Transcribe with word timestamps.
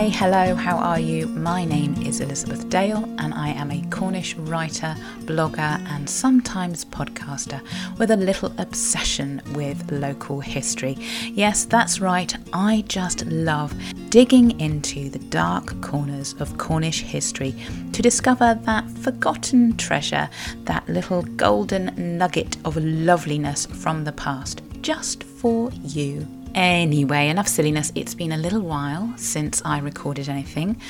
Hi, 0.00 0.08
hello, 0.08 0.54
how 0.54 0.78
are 0.78 0.98
you? 0.98 1.26
My 1.26 1.62
name 1.62 1.94
is 2.00 2.22
Elizabeth 2.22 2.70
Dale, 2.70 3.04
and 3.18 3.34
I 3.34 3.48
am 3.48 3.70
a 3.70 3.84
Cornish 3.90 4.34
writer, 4.34 4.96
blogger, 5.26 5.78
and 5.90 6.08
sometimes 6.08 6.86
podcaster 6.86 7.60
with 7.98 8.10
a 8.10 8.16
little 8.16 8.50
obsession 8.56 9.42
with 9.52 9.92
local 9.92 10.40
history. 10.40 10.96
Yes, 11.24 11.66
that's 11.66 12.00
right, 12.00 12.34
I 12.54 12.82
just 12.88 13.26
love 13.26 13.74
digging 14.08 14.58
into 14.58 15.10
the 15.10 15.18
dark 15.18 15.78
corners 15.82 16.34
of 16.40 16.56
Cornish 16.56 17.02
history 17.02 17.54
to 17.92 18.00
discover 18.00 18.58
that 18.62 18.88
forgotten 18.88 19.76
treasure, 19.76 20.30
that 20.64 20.88
little 20.88 21.20
golden 21.20 22.16
nugget 22.16 22.56
of 22.64 22.78
loveliness 22.78 23.66
from 23.66 24.04
the 24.04 24.12
past, 24.12 24.62
just 24.80 25.24
for 25.24 25.70
you. 25.82 26.26
Anyway, 26.54 27.28
enough 27.28 27.48
silliness. 27.48 27.92
It's 27.94 28.14
been 28.14 28.32
a 28.32 28.36
little 28.36 28.60
while 28.60 29.12
since 29.16 29.62
I 29.64 29.78
recorded 29.78 30.28
anything. 30.28 30.80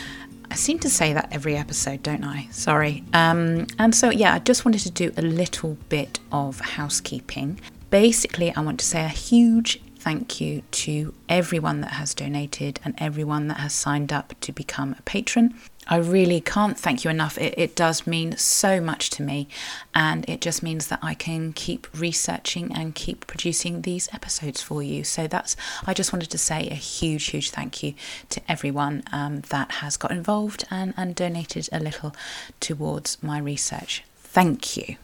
I 0.51 0.57
seem 0.57 0.79
to 0.81 0.91
say 0.91 1.13
that 1.13 1.29
every 1.31 1.57
episode, 1.57 2.03
don't 2.03 2.25
I? 2.25 2.49
Sorry. 2.51 3.05
Um, 3.13 3.67
and 3.79 3.95
so, 3.95 4.11
yeah, 4.11 4.35
I 4.35 4.41
just 4.41 4.65
wanted 4.65 4.81
to 4.81 4.91
do 4.91 5.13
a 5.17 5.23
little 5.23 5.77
bit 5.89 6.19
of 6.33 6.61
housekeeping. 6.61 7.61
Basically, 7.91 8.55
I 8.55 8.61
want 8.61 8.81
to 8.81 8.87
say 8.87 9.05
a 9.05 9.09
huge 9.09 9.81
thank 10.01 10.41
you 10.41 10.63
to 10.71 11.15
everyone 11.29 11.83
that 11.83 11.93
has 11.93 12.15
donated 12.15 12.81
and 12.85 12.95
everyone 12.99 13.49
that 13.49 13.59
has 13.59 13.73
signed 13.73 14.13
up 14.13 14.35
to 14.41 14.51
become 14.51 14.97
a 14.99 15.03
patron. 15.03 15.55
I 15.89 15.97
really 15.97 16.41
can't 16.41 16.79
thank 16.79 17.05
you 17.05 17.11
enough. 17.11 17.37
It, 17.39 17.55
it, 17.57 17.75
does 17.75 18.07
mean 18.07 18.37
so 18.37 18.81
much 18.81 19.11
to 19.11 19.23
me, 19.23 19.49
and 19.95 20.29
it 20.29 20.41
just 20.41 20.63
means 20.63 20.89
that 20.89 21.01
I 21.03 21.15
can 21.15 21.53
keep 21.53 21.87
researching 21.99 22.73
and 22.73 22.95
keep 22.95 23.27
producing 23.27 23.83
these 23.83 24.09
episodes 24.13 24.63
for 24.63 24.83
you. 24.83 25.03
So 25.05 25.27
that's, 25.27 25.57
I 25.87 25.95
just 25.95 26.13
wanted 26.13 26.31
to 26.31 26.39
say 26.39 26.69
a 26.69 26.75
huge, 26.75 27.27
huge 27.27 27.51
thank 27.51 27.83
you 27.83 27.95
to 28.29 28.41
everyone 28.49 29.03
um, 29.11 29.41
that 29.49 29.73
has 29.73 29.97
got 29.97 30.13
involved 30.13 30.65
and, 30.71 30.95
and 30.97 31.15
donated 31.15 31.69
a 31.73 31.81
little 31.81 32.15
towards 32.61 33.21
my 33.23 33.39
research. 33.39 34.05
Thank 34.17 34.77
you. 34.77 34.97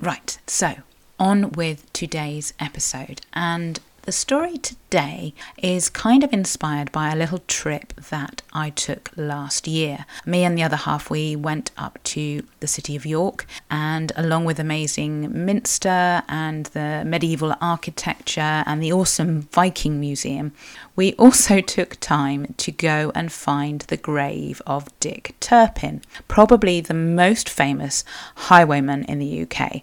Right, 0.00 0.38
so 0.46 0.76
on 1.20 1.52
with 1.52 1.92
today's 1.92 2.54
episode. 2.58 3.20
And 3.34 3.78
the 4.10 4.14
story 4.14 4.58
today 4.58 5.32
is 5.56 5.88
kind 5.88 6.24
of 6.24 6.32
inspired 6.32 6.90
by 6.90 7.12
a 7.12 7.16
little 7.16 7.44
trip 7.46 7.92
that 8.10 8.42
I 8.52 8.70
took 8.70 9.12
last 9.14 9.68
year. 9.68 10.04
Me 10.26 10.42
and 10.42 10.58
the 10.58 10.64
other 10.64 10.74
half, 10.74 11.10
we 11.10 11.36
went 11.36 11.70
up 11.78 12.00
to 12.14 12.42
the 12.58 12.66
city 12.66 12.96
of 12.96 13.06
York, 13.06 13.46
and 13.70 14.10
along 14.16 14.46
with 14.46 14.58
amazing 14.58 15.44
Minster 15.44 16.24
and 16.28 16.66
the 16.66 17.04
medieval 17.06 17.54
architecture 17.60 18.64
and 18.66 18.82
the 18.82 18.92
awesome 18.92 19.42
Viking 19.42 20.00
Museum, 20.00 20.54
we 20.96 21.12
also 21.12 21.60
took 21.76 22.00
time 22.00 22.52
to 22.56 22.72
go 22.72 23.12
and 23.14 23.30
find 23.30 23.82
the 23.82 23.96
grave 23.96 24.60
of 24.66 24.88
Dick 24.98 25.36
Turpin, 25.38 26.02
probably 26.26 26.80
the 26.80 26.94
most 26.94 27.48
famous 27.48 28.02
highwayman 28.34 29.04
in 29.04 29.20
the 29.20 29.42
UK 29.42 29.82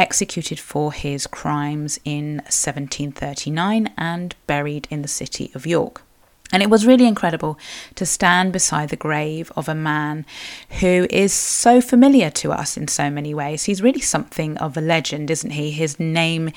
executed 0.00 0.58
for 0.58 0.92
his 0.92 1.26
crimes 1.26 2.00
in 2.04 2.36
1739 2.46 3.92
and 3.98 4.34
buried 4.46 4.88
in 4.90 5.02
the 5.02 5.08
city 5.08 5.50
of 5.54 5.66
York. 5.66 6.02
And 6.52 6.62
it 6.62 6.70
was 6.70 6.86
really 6.86 7.06
incredible 7.06 7.58
to 7.94 8.04
stand 8.04 8.52
beside 8.52 8.88
the 8.88 8.96
grave 8.96 9.52
of 9.56 9.68
a 9.68 9.74
man 9.74 10.26
who 10.80 11.06
is 11.10 11.32
so 11.32 11.80
familiar 11.80 12.30
to 12.30 12.52
us 12.52 12.76
in 12.76 12.88
so 12.88 13.08
many 13.08 13.34
ways. 13.34 13.64
He's 13.64 13.82
really 13.82 14.00
something 14.00 14.56
of 14.58 14.76
a 14.76 14.80
legend, 14.80 15.30
isn't 15.30 15.50
he? 15.50 15.70
His 15.70 16.00
name 16.00 16.50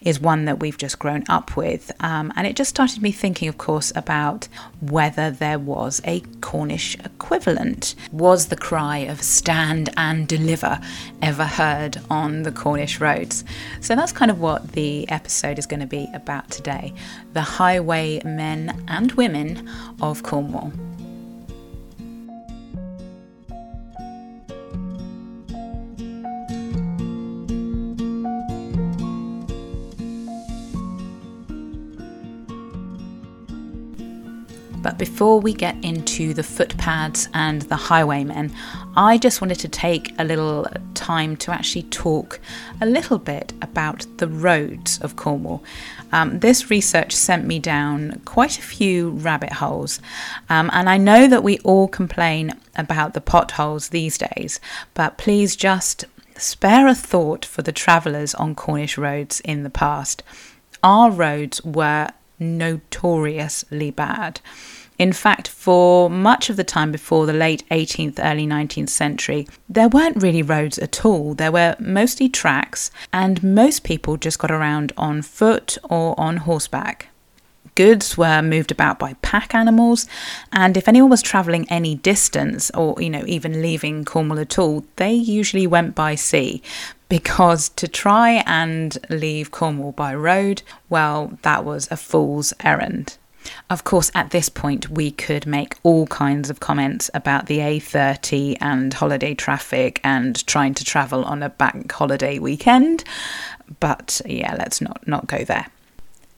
is 0.00 0.20
one 0.20 0.46
that 0.46 0.58
we've 0.58 0.78
just 0.78 0.98
grown 0.98 1.22
up 1.28 1.56
with. 1.56 1.92
Um, 2.00 2.32
and 2.34 2.46
it 2.46 2.56
just 2.56 2.70
started 2.70 3.02
me 3.02 3.12
thinking, 3.12 3.48
of 3.48 3.58
course, 3.58 3.92
about 3.94 4.48
whether 4.80 5.30
there 5.30 5.58
was 5.58 6.00
a 6.04 6.20
Cornish 6.40 6.96
equivalent. 7.04 7.94
Was 8.12 8.48
the 8.48 8.56
cry 8.56 8.98
of 8.98 9.22
stand 9.22 9.90
and 9.96 10.26
deliver 10.26 10.80
ever 11.22 11.44
heard 11.44 11.98
on 12.10 12.42
the 12.42 12.52
Cornish 12.52 13.00
roads? 13.00 13.44
So 13.80 13.94
that's 13.94 14.12
kind 14.12 14.30
of 14.30 14.40
what 14.40 14.72
the 14.72 15.08
episode 15.08 15.58
is 15.58 15.66
going 15.66 15.80
to 15.80 15.86
be 15.86 16.08
about 16.14 16.50
today 16.50 16.92
the 17.32 17.42
highwaymen 17.42 18.84
and 18.88 19.12
women 19.12 19.35
women 19.36 19.68
of 20.00 20.22
Cornwall. 20.22 20.72
But 34.86 34.98
before 34.98 35.40
we 35.40 35.52
get 35.52 35.74
into 35.84 36.32
the 36.32 36.44
footpads 36.44 37.28
and 37.34 37.62
the 37.62 37.74
highwaymen, 37.74 38.54
I 38.96 39.18
just 39.18 39.40
wanted 39.40 39.58
to 39.58 39.68
take 39.68 40.14
a 40.16 40.22
little 40.22 40.68
time 40.94 41.36
to 41.38 41.50
actually 41.50 41.82
talk 41.82 42.38
a 42.80 42.86
little 42.86 43.18
bit 43.18 43.52
about 43.60 44.06
the 44.18 44.28
roads 44.28 45.00
of 45.00 45.16
Cornwall. 45.16 45.64
Um, 46.12 46.38
this 46.38 46.70
research 46.70 47.16
sent 47.16 47.46
me 47.46 47.58
down 47.58 48.22
quite 48.24 48.60
a 48.60 48.62
few 48.62 49.10
rabbit 49.10 49.54
holes, 49.54 49.98
um, 50.48 50.70
and 50.72 50.88
I 50.88 50.98
know 50.98 51.26
that 51.26 51.42
we 51.42 51.58
all 51.64 51.88
complain 51.88 52.52
about 52.76 53.12
the 53.12 53.20
potholes 53.20 53.88
these 53.88 54.16
days, 54.16 54.60
but 54.94 55.18
please 55.18 55.56
just 55.56 56.04
spare 56.36 56.86
a 56.86 56.94
thought 56.94 57.44
for 57.44 57.62
the 57.62 57.72
travellers 57.72 58.36
on 58.36 58.54
Cornish 58.54 58.96
roads 58.96 59.40
in 59.40 59.64
the 59.64 59.68
past. 59.68 60.22
Our 60.84 61.10
roads 61.10 61.60
were 61.64 62.10
notoriously 62.38 63.90
bad. 63.90 64.40
In 64.98 65.12
fact, 65.12 65.48
for 65.48 66.08
much 66.08 66.48
of 66.48 66.56
the 66.56 66.64
time 66.64 66.90
before 66.90 67.26
the 67.26 67.32
late 67.32 67.64
18th, 67.70 68.18
early 68.18 68.46
19th 68.46 68.88
century, 68.88 69.46
there 69.68 69.88
weren't 69.88 70.22
really 70.22 70.42
roads 70.42 70.78
at 70.78 71.04
all. 71.04 71.34
There 71.34 71.52
were 71.52 71.76
mostly 71.78 72.28
tracks, 72.28 72.90
and 73.12 73.42
most 73.42 73.84
people 73.84 74.16
just 74.16 74.38
got 74.38 74.50
around 74.50 74.92
on 74.96 75.20
foot 75.20 75.76
or 75.84 76.18
on 76.18 76.38
horseback. 76.38 77.08
Goods 77.76 78.18
were 78.18 78.42
moved 78.42 78.72
about 78.72 78.98
by 78.98 79.12
pack 79.22 79.54
animals, 79.54 80.06
and 80.52 80.76
if 80.76 80.88
anyone 80.88 81.10
was 81.10 81.22
travelling 81.22 81.70
any 81.70 81.94
distance 81.94 82.70
or, 82.72 83.00
you 83.00 83.10
know, 83.10 83.22
even 83.26 83.62
leaving 83.62 84.04
Cornwall 84.04 84.40
at 84.40 84.58
all, 84.58 84.84
they 84.96 85.12
usually 85.12 85.66
went 85.66 85.94
by 85.94 86.16
sea 86.16 86.62
because 87.08 87.68
to 87.68 87.86
try 87.86 88.42
and 88.46 88.98
leave 89.10 89.50
Cornwall 89.50 89.92
by 89.92 90.14
road, 90.14 90.62
well, 90.88 91.38
that 91.42 91.64
was 91.64 91.86
a 91.90 91.96
fool's 91.96 92.52
errand. 92.64 93.18
Of 93.70 93.84
course, 93.84 94.10
at 94.14 94.30
this 94.30 94.48
point, 94.48 94.90
we 94.90 95.10
could 95.10 95.46
make 95.46 95.76
all 95.82 96.06
kinds 96.06 96.50
of 96.50 96.60
comments 96.60 97.10
about 97.14 97.46
the 97.46 97.58
A30 97.58 98.56
and 98.60 98.92
holiday 98.92 99.34
traffic 99.34 100.00
and 100.02 100.44
trying 100.46 100.74
to 100.74 100.84
travel 100.84 101.24
on 101.24 101.42
a 101.42 101.50
bank 101.50 101.92
holiday 101.92 102.38
weekend, 102.38 103.04
but 103.78 104.20
yeah, 104.26 104.56
let's 104.58 104.80
not, 104.80 105.06
not 105.06 105.26
go 105.26 105.44
there. 105.44 105.66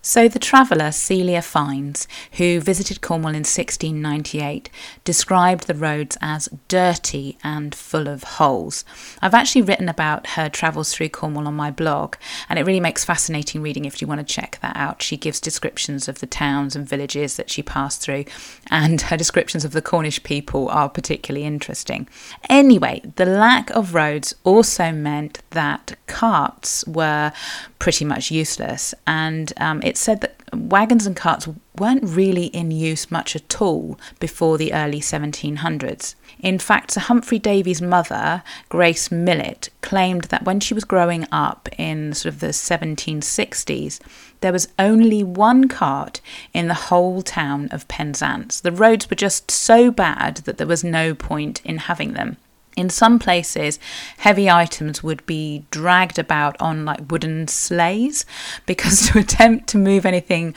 So, 0.00 0.28
the 0.28 0.38
traveller 0.38 0.92
Celia 0.92 1.42
Fiennes, 1.42 2.06
who 2.32 2.60
visited 2.60 3.00
Cornwall 3.00 3.30
in 3.30 3.40
1698, 3.40 4.70
described 5.02 5.66
the 5.66 5.74
roads 5.74 6.16
as 6.22 6.48
dirty 6.68 7.36
and 7.42 7.74
full 7.74 8.06
of 8.06 8.22
holes. 8.22 8.84
I've 9.20 9.34
actually 9.34 9.62
written 9.62 9.88
about 9.88 10.28
her 10.28 10.48
travels 10.48 10.94
through 10.94 11.08
Cornwall 11.08 11.48
on 11.48 11.54
my 11.54 11.72
blog, 11.72 12.14
and 12.48 12.60
it 12.60 12.64
really 12.64 12.80
makes 12.80 13.04
fascinating 13.04 13.60
reading 13.60 13.84
if 13.84 14.00
you 14.00 14.06
want 14.06 14.20
to 14.20 14.34
check 14.34 14.58
that 14.62 14.76
out. 14.76 15.02
She 15.02 15.16
gives 15.16 15.40
descriptions 15.40 16.08
of 16.08 16.20
the 16.20 16.26
towns 16.26 16.76
and 16.76 16.88
villages 16.88 17.36
that 17.36 17.50
she 17.50 17.62
passed 17.62 18.00
through, 18.00 18.24
and 18.70 19.00
her 19.02 19.16
descriptions 19.16 19.64
of 19.64 19.72
the 19.72 19.82
Cornish 19.82 20.22
people 20.22 20.68
are 20.68 20.88
particularly 20.88 21.44
interesting. 21.44 22.08
Anyway, 22.48 23.02
the 23.16 23.26
lack 23.26 23.68
of 23.70 23.94
roads 23.94 24.36
also 24.44 24.92
meant 24.92 25.40
that 25.50 25.96
carts 26.06 26.86
were 26.86 27.32
pretty 27.78 28.04
much 28.04 28.30
useless, 28.30 28.94
and 29.06 29.52
um, 29.58 29.80
it 29.82 29.96
said 29.96 30.20
that 30.20 30.38
wagons 30.52 31.06
and 31.06 31.16
carts 31.16 31.48
weren't 31.76 32.02
really 32.04 32.46
in 32.46 32.70
use 32.70 33.10
much 33.10 33.36
at 33.36 33.60
all 33.60 33.98
before 34.18 34.58
the 34.58 34.72
early 34.72 35.00
1700s. 35.00 36.14
In 36.40 36.58
fact, 36.58 36.92
Sir 36.92 37.00
Humphrey 37.00 37.38
Davy's 37.38 37.82
mother, 37.82 38.42
Grace 38.68 39.10
Millet, 39.10 39.70
claimed 39.80 40.24
that 40.24 40.44
when 40.44 40.60
she 40.60 40.74
was 40.74 40.84
growing 40.84 41.26
up 41.32 41.68
in 41.78 42.14
sort 42.14 42.34
of 42.34 42.40
the 42.40 42.48
1760s, 42.48 44.00
there 44.40 44.52
was 44.52 44.68
only 44.78 45.24
one 45.24 45.68
cart 45.68 46.20
in 46.54 46.68
the 46.68 46.74
whole 46.74 47.22
town 47.22 47.68
of 47.70 47.88
Penzance. 47.88 48.60
The 48.60 48.72
roads 48.72 49.10
were 49.10 49.16
just 49.16 49.50
so 49.50 49.90
bad 49.90 50.38
that 50.38 50.58
there 50.58 50.66
was 50.66 50.84
no 50.84 51.14
point 51.14 51.60
in 51.64 51.78
having 51.78 52.12
them. 52.12 52.36
In 52.78 52.90
some 52.90 53.18
places, 53.18 53.80
heavy 54.18 54.48
items 54.48 55.02
would 55.02 55.26
be 55.26 55.64
dragged 55.72 56.16
about 56.16 56.56
on 56.60 56.84
like 56.84 57.10
wooden 57.10 57.48
sleighs 57.48 58.24
because 58.66 59.08
to 59.08 59.18
attempt 59.18 59.66
to 59.70 59.78
move 59.78 60.06
anything 60.06 60.54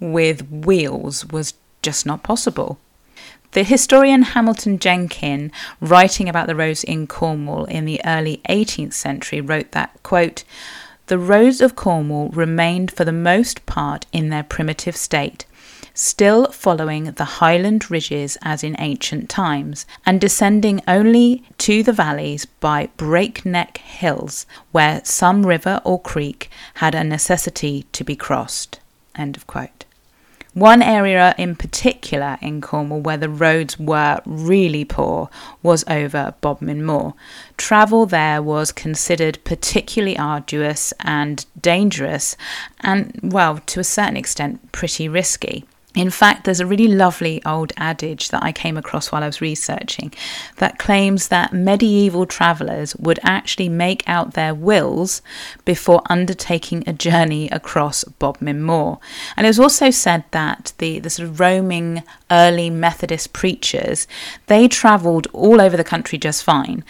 with 0.00 0.48
wheels 0.50 1.26
was 1.26 1.52
just 1.82 2.06
not 2.06 2.22
possible. 2.22 2.78
The 3.52 3.64
historian 3.64 4.22
Hamilton 4.22 4.78
Jenkin, 4.78 5.52
writing 5.78 6.26
about 6.26 6.46
the 6.46 6.56
roads 6.56 6.84
in 6.84 7.06
Cornwall 7.06 7.66
in 7.66 7.84
the 7.84 8.00
early 8.02 8.40
18th 8.48 8.94
century, 8.94 9.42
wrote 9.42 9.72
that, 9.72 10.02
quote, 10.02 10.44
the 11.08 11.18
roads 11.18 11.60
of 11.60 11.76
Cornwall 11.76 12.30
remained 12.30 12.90
for 12.90 13.04
the 13.04 13.12
most 13.12 13.66
part 13.66 14.06
in 14.10 14.30
their 14.30 14.42
primitive 14.42 14.96
state, 14.96 15.44
still 15.98 16.46
following 16.52 17.04
the 17.04 17.24
highland 17.24 17.90
ridges 17.90 18.38
as 18.42 18.62
in 18.62 18.76
ancient 18.78 19.28
times, 19.28 19.84
and 20.06 20.20
descending 20.20 20.80
only 20.86 21.42
to 21.58 21.82
the 21.82 21.92
valleys 21.92 22.46
by 22.46 22.88
breakneck 22.96 23.78
hills 23.78 24.46
where 24.70 25.00
some 25.04 25.44
river 25.44 25.80
or 25.84 26.00
creek 26.00 26.48
had 26.74 26.94
a 26.94 27.02
necessity 27.02 27.84
to 27.90 28.04
be 28.04 28.14
crossed. 28.14 28.78
One 30.54 30.82
area 30.82 31.34
in 31.36 31.56
particular 31.56 32.38
in 32.40 32.60
Cornwall 32.60 33.00
where 33.00 33.16
the 33.16 33.28
roads 33.28 33.78
were 33.78 34.20
really 34.24 34.84
poor 34.84 35.28
was 35.64 35.84
over 35.88 36.34
Bodmin 36.40 36.84
Moor. 36.84 37.14
Travel 37.56 38.06
there 38.06 38.40
was 38.40 38.70
considered 38.70 39.38
particularly 39.42 40.16
arduous 40.16 40.92
and 41.00 41.44
dangerous, 41.60 42.36
and, 42.80 43.18
well, 43.22 43.58
to 43.66 43.80
a 43.80 43.84
certain 43.84 44.16
extent, 44.16 44.70
pretty 44.70 45.08
risky. 45.08 45.64
In 45.98 46.10
fact, 46.10 46.44
there's 46.44 46.60
a 46.60 46.66
really 46.66 46.86
lovely 46.86 47.44
old 47.44 47.72
adage 47.76 48.28
that 48.28 48.40
I 48.40 48.52
came 48.52 48.76
across 48.76 49.10
while 49.10 49.24
I 49.24 49.26
was 49.26 49.40
researching 49.40 50.14
that 50.58 50.78
claims 50.78 51.26
that 51.26 51.52
medieval 51.52 52.24
travellers 52.24 52.94
would 52.94 53.18
actually 53.24 53.68
make 53.68 54.08
out 54.08 54.34
their 54.34 54.54
wills 54.54 55.22
before 55.64 56.02
undertaking 56.08 56.84
a 56.86 56.92
journey 56.92 57.48
across 57.50 58.04
Bodmin 58.04 58.62
Moor. 58.62 59.00
And 59.36 59.44
it 59.44 59.50
was 59.50 59.58
also 59.58 59.90
said 59.90 60.22
that 60.30 60.72
the, 60.78 61.00
the 61.00 61.10
sort 61.10 61.28
of 61.28 61.40
roaming 61.40 62.04
early 62.30 62.70
Methodist 62.70 63.32
preachers, 63.32 64.06
they 64.46 64.68
travelled 64.68 65.26
all 65.32 65.60
over 65.60 65.76
the 65.76 65.82
country 65.82 66.16
just 66.16 66.44
fine, 66.44 66.84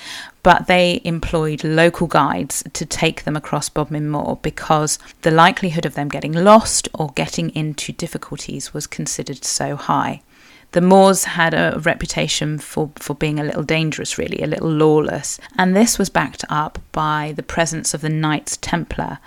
but 0.49 0.67
they 0.67 1.03
employed 1.05 1.63
local 1.63 2.07
guides 2.07 2.65
to 2.73 2.87
take 2.87 3.25
them 3.25 3.37
across 3.37 3.69
Bodmin 3.69 4.09
Moor 4.09 4.39
because 4.41 4.99
the 5.21 5.31
likelihood 5.31 5.85
of 5.85 5.93
them 5.93 6.09
getting 6.09 6.33
lost 6.33 6.89
or 6.95 7.13
getting 7.15 7.51
into 7.51 7.93
difficulties 7.93 8.73
was 8.73 8.87
considered 8.87 9.45
so 9.45 9.77
high. 9.77 10.23
The 10.73 10.81
Moors 10.81 11.25
had 11.25 11.53
a 11.53 11.79
reputation 11.85 12.57
for, 12.57 12.91
for 12.97 13.13
being 13.15 13.39
a 13.39 13.45
little 13.45 13.63
dangerous, 13.63 14.17
really, 14.17 14.41
a 14.41 14.47
little 14.47 14.71
lawless, 14.71 15.39
and 15.59 15.77
this 15.77 15.99
was 15.99 16.09
backed 16.09 16.47
up 16.49 16.79
by 16.93 17.35
the 17.37 17.43
presence 17.43 17.93
of 17.93 18.01
the 18.01 18.09
Knights 18.09 18.57
Templar, 18.57 19.19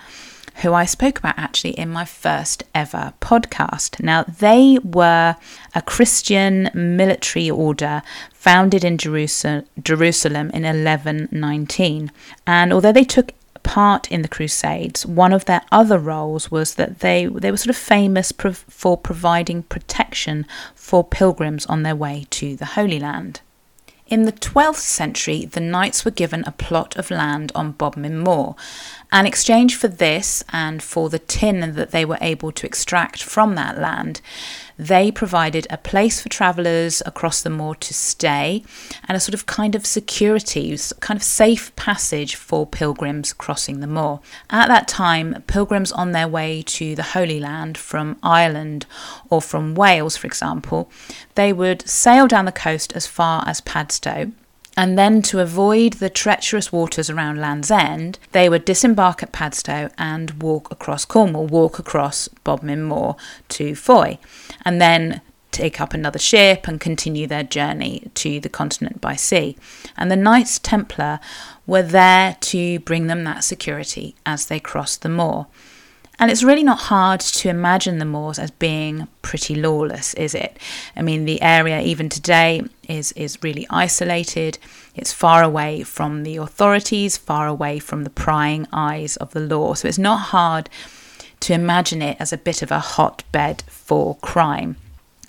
who 0.62 0.72
I 0.72 0.84
spoke 0.84 1.18
about 1.18 1.38
actually 1.38 1.72
in 1.72 1.88
my 1.88 2.04
first 2.04 2.64
ever 2.74 3.12
podcast. 3.20 4.02
Now, 4.02 4.22
they 4.22 4.78
were 4.82 5.36
a 5.74 5.82
Christian 5.82 6.70
military 6.72 7.50
order 7.50 8.02
founded 8.32 8.84
in 8.84 8.96
Jerusalem, 8.96 9.64
in 9.76 10.62
1119. 10.62 12.12
And 12.46 12.72
although 12.72 12.92
they 12.92 13.04
took 13.04 13.32
part 13.62 14.10
in 14.10 14.22
the 14.22 14.28
Crusades, 14.28 15.04
one 15.04 15.32
of 15.32 15.44
their 15.44 15.62
other 15.70 15.98
roles 15.98 16.50
was 16.50 16.76
that 16.76 17.00
they, 17.00 17.26
they 17.26 17.50
were 17.50 17.56
sort 17.56 17.70
of 17.70 17.76
famous 17.76 18.32
for 18.32 18.96
providing 18.96 19.64
protection 19.64 20.46
for 20.74 21.04
pilgrims 21.04 21.66
on 21.66 21.82
their 21.82 21.96
way 21.96 22.26
to 22.30 22.56
the 22.56 22.66
Holy 22.66 22.98
Land. 22.98 23.40
In 24.12 24.24
the 24.24 24.32
12th 24.32 24.76
century, 24.76 25.46
the 25.46 25.58
knights 25.58 26.04
were 26.04 26.10
given 26.10 26.44
a 26.44 26.52
plot 26.52 26.96
of 26.96 27.10
land 27.10 27.50
on 27.54 27.72
Bodmin 27.72 28.18
Moor, 28.18 28.56
and 29.12 29.26
exchange 29.26 29.76
for 29.76 29.88
this 29.88 30.42
and 30.52 30.82
for 30.82 31.10
the 31.10 31.18
tin 31.18 31.74
that 31.74 31.90
they 31.90 32.04
were 32.04 32.18
able 32.22 32.50
to 32.50 32.66
extract 32.66 33.22
from 33.22 33.54
that 33.54 33.78
land, 33.78 34.22
they 34.78 35.12
provided 35.12 35.66
a 35.68 35.76
place 35.76 36.22
for 36.22 36.30
travellers 36.30 37.02
across 37.04 37.42
the 37.42 37.50
moor 37.50 37.74
to 37.74 37.92
stay 37.92 38.64
and 39.06 39.14
a 39.14 39.20
sort 39.20 39.34
of 39.34 39.44
kind 39.44 39.74
of 39.74 39.84
security, 39.84 40.76
kind 41.00 41.18
of 41.18 41.22
safe 41.22 41.76
passage 41.76 42.34
for 42.34 42.66
pilgrims 42.66 43.34
crossing 43.34 43.80
the 43.80 43.86
moor. 43.86 44.20
At 44.48 44.68
that 44.68 44.88
time, 44.88 45.44
pilgrims 45.46 45.92
on 45.92 46.12
their 46.12 46.26
way 46.26 46.62
to 46.62 46.94
the 46.94 47.02
Holy 47.02 47.38
Land 47.38 47.76
from 47.76 48.16
Ireland 48.22 48.86
or 49.28 49.42
from 49.42 49.74
Wales, 49.74 50.16
for 50.16 50.26
example, 50.26 50.90
they 51.34 51.52
would 51.52 51.86
sail 51.86 52.26
down 52.26 52.46
the 52.46 52.52
coast 52.52 52.94
as 52.94 53.06
far 53.06 53.44
as 53.46 53.60
Padstow 53.60 54.32
and 54.76 54.98
then 54.98 55.22
to 55.22 55.40
avoid 55.40 55.94
the 55.94 56.10
treacherous 56.10 56.72
waters 56.72 57.10
around 57.10 57.40
Land's 57.40 57.70
End, 57.70 58.18
they 58.32 58.48
would 58.48 58.64
disembark 58.64 59.22
at 59.22 59.32
Padstow 59.32 59.90
and 59.98 60.42
walk 60.42 60.70
across 60.70 61.04
Cornwall, 61.04 61.46
walk 61.46 61.78
across 61.78 62.28
Bodmin 62.44 62.82
Moor 62.82 63.16
to 63.50 63.72
Fowey, 63.72 64.18
and 64.64 64.80
then 64.80 65.20
take 65.50 65.80
up 65.80 65.92
another 65.92 66.18
ship 66.18 66.66
and 66.66 66.80
continue 66.80 67.26
their 67.26 67.42
journey 67.42 68.10
to 68.14 68.40
the 68.40 68.48
continent 68.48 69.00
by 69.00 69.14
sea. 69.14 69.56
And 69.96 70.10
the 70.10 70.16
Knights 70.16 70.58
Templar 70.58 71.20
were 71.66 71.82
there 71.82 72.36
to 72.40 72.78
bring 72.80 73.06
them 73.06 73.24
that 73.24 73.44
security 73.44 74.14
as 74.24 74.46
they 74.46 74.58
crossed 74.58 75.02
the 75.02 75.08
moor. 75.10 75.46
And 76.18 76.30
it's 76.30 76.42
really 76.42 76.62
not 76.62 76.78
hard 76.78 77.20
to 77.20 77.48
imagine 77.48 77.98
the 77.98 78.04
moors 78.04 78.38
as 78.38 78.50
being 78.50 79.08
pretty 79.22 79.54
lawless, 79.54 80.14
is 80.14 80.34
it? 80.34 80.58
I 80.94 81.02
mean, 81.02 81.24
the 81.24 81.40
area 81.42 81.80
even 81.80 82.08
today 82.08 82.62
is, 82.88 83.12
is 83.12 83.42
really 83.42 83.66
isolated. 83.70 84.58
It's 84.94 85.12
far 85.12 85.42
away 85.42 85.82
from 85.82 86.22
the 86.22 86.36
authorities, 86.36 87.16
far 87.16 87.48
away 87.48 87.78
from 87.78 88.04
the 88.04 88.10
prying 88.10 88.66
eyes 88.72 89.16
of 89.16 89.32
the 89.32 89.40
law. 89.40 89.74
So 89.74 89.88
it's 89.88 89.98
not 89.98 90.18
hard 90.18 90.68
to 91.40 91.54
imagine 91.54 92.02
it 92.02 92.16
as 92.20 92.32
a 92.32 92.38
bit 92.38 92.62
of 92.62 92.70
a 92.70 92.78
hotbed 92.78 93.64
for 93.66 94.16
crime. 94.18 94.76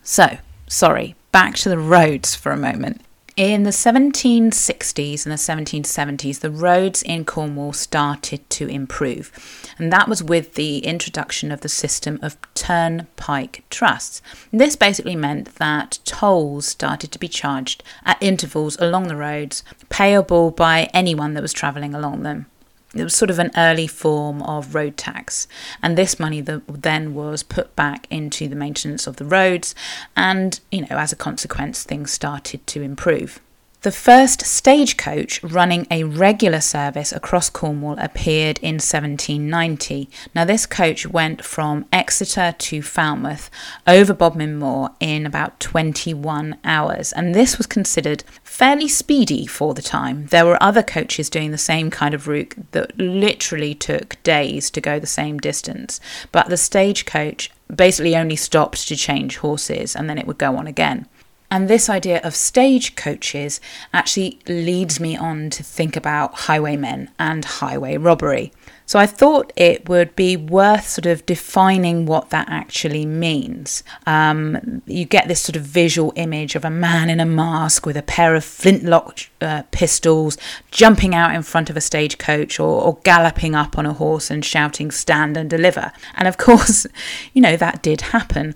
So, 0.03 0.37
sorry, 0.67 1.15
back 1.31 1.55
to 1.55 1.69
the 1.69 1.79
roads 1.79 2.35
for 2.35 2.51
a 2.51 2.57
moment. 2.57 3.01
In 3.35 3.63
the 3.63 3.71
1760s 3.71 5.25
and 5.25 5.31
the 5.31 5.37
1770s, 5.37 6.41
the 6.41 6.51
roads 6.51 7.01
in 7.01 7.25
Cornwall 7.25 7.73
started 7.73 8.47
to 8.51 8.67
improve, 8.67 9.31
and 9.79 9.91
that 9.91 10.07
was 10.07 10.21
with 10.21 10.53
the 10.53 10.85
introduction 10.85 11.51
of 11.51 11.61
the 11.61 11.69
system 11.69 12.19
of 12.21 12.37
turnpike 12.53 13.63
trusts. 13.71 14.21
This 14.51 14.75
basically 14.75 15.15
meant 15.15 15.55
that 15.55 15.97
tolls 16.05 16.67
started 16.67 17.11
to 17.11 17.17
be 17.17 17.27
charged 17.27 17.81
at 18.05 18.21
intervals 18.21 18.77
along 18.79 19.07
the 19.07 19.15
roads, 19.15 19.63
payable 19.89 20.51
by 20.51 20.91
anyone 20.93 21.33
that 21.33 21.41
was 21.41 21.53
travelling 21.53 21.95
along 21.95 22.21
them 22.21 22.45
it 22.93 23.03
was 23.03 23.15
sort 23.15 23.31
of 23.31 23.39
an 23.39 23.51
early 23.57 23.87
form 23.87 24.41
of 24.43 24.75
road 24.75 24.97
tax, 24.97 25.47
and 25.81 25.97
this 25.97 26.19
money 26.19 26.41
then 26.41 27.13
was 27.13 27.43
put 27.43 27.75
back 27.75 28.07
into 28.09 28.47
the 28.47 28.55
maintenance 28.55 29.07
of 29.07 29.15
the 29.15 29.25
roads, 29.25 29.73
and 30.15 30.59
you 30.71 30.81
know, 30.81 30.97
as 30.97 31.11
a 31.11 31.15
consequence, 31.15 31.83
things 31.83 32.11
started 32.11 32.65
to 32.67 32.81
improve. 32.81 33.39
The 33.83 33.91
first 33.91 34.45
stagecoach 34.45 35.43
running 35.43 35.87
a 35.91 36.05
regular 36.05 36.61
service 36.61 37.11
across 37.11 37.49
Cornwall 37.49 37.99
appeared 37.99 38.57
in 38.59 38.75
1790. 38.75 40.09
Now, 40.33 40.45
this 40.45 40.65
coach 40.65 41.05
went 41.05 41.43
from 41.43 41.85
Exeter 41.91 42.55
to 42.57 42.81
Falmouth 42.81 43.49
over 43.85 44.13
Bodmin 44.13 44.55
Moor 44.57 44.91
in 45.01 45.25
about 45.25 45.59
21 45.59 46.59
hours, 46.63 47.11
and 47.11 47.35
this 47.35 47.57
was 47.57 47.67
considered 47.67 48.23
fairly 48.41 48.87
speedy 48.87 49.45
for 49.45 49.73
the 49.73 49.81
time. 49.81 50.27
There 50.27 50.45
were 50.45 50.63
other 50.63 50.81
coaches 50.81 51.29
doing 51.29 51.51
the 51.51 51.57
same 51.57 51.91
kind 51.91 52.13
of 52.13 52.29
route 52.29 52.55
that 52.71 52.97
literally 52.97 53.75
took 53.75 54.15
days 54.23 54.69
to 54.69 54.79
go 54.79 54.97
the 54.97 55.07
same 55.07 55.39
distance, 55.39 55.99
but 56.31 56.47
the 56.47 56.55
stagecoach 56.55 57.51
basically 57.75 58.15
only 58.15 58.37
stopped 58.37 58.87
to 58.87 58.95
change 58.95 59.37
horses 59.37 59.93
and 59.93 60.09
then 60.09 60.17
it 60.17 60.25
would 60.25 60.37
go 60.37 60.55
on 60.55 60.67
again. 60.67 61.05
And 61.53 61.67
this 61.67 61.87
idea 61.87 62.19
of 62.23 62.35
stage 62.35 62.95
coaches 62.95 63.61
actually 63.93 64.39
leads 64.47 64.99
me 64.99 65.15
on 65.15 65.51
to 65.51 65.61
think 65.61 65.95
about 65.95 66.33
highwaymen 66.33 67.11
and 67.19 67.45
highway 67.45 67.95
robbery. 67.95 68.51
So 68.87 68.97
I 68.97 69.05
thought 69.05 69.53
it 69.55 69.87
would 69.87 70.15
be 70.15 70.35
worth 70.35 70.87
sort 70.87 71.05
of 71.05 71.23
defining 71.27 72.07
what 72.07 72.31
that 72.31 72.49
actually 72.49 73.05
means. 73.05 73.83
Um, 74.07 74.81
you 74.87 75.05
get 75.05 75.27
this 75.27 75.43
sort 75.43 75.55
of 75.55 75.61
visual 75.61 76.11
image 76.15 76.55
of 76.55 76.65
a 76.65 76.71
man 76.71 77.07
in 77.11 77.19
a 77.19 77.25
mask 77.25 77.85
with 77.85 77.97
a 77.97 78.01
pair 78.01 78.33
of 78.33 78.43
flintlock 78.43 79.19
uh, 79.39 79.61
pistols 79.69 80.39
jumping 80.71 81.13
out 81.13 81.35
in 81.35 81.43
front 81.43 81.69
of 81.69 81.77
a 81.77 81.81
stagecoach 81.81 82.59
or, 82.59 82.81
or 82.81 82.97
galloping 83.03 83.53
up 83.53 83.77
on 83.77 83.85
a 83.85 83.93
horse 83.93 84.31
and 84.31 84.43
shouting, 84.43 84.89
Stand 84.89 85.37
and 85.37 85.51
deliver. 85.51 85.91
And 86.15 86.27
of 86.27 86.39
course, 86.39 86.87
you 87.33 87.43
know, 87.43 87.55
that 87.57 87.83
did 87.83 88.01
happen. 88.01 88.55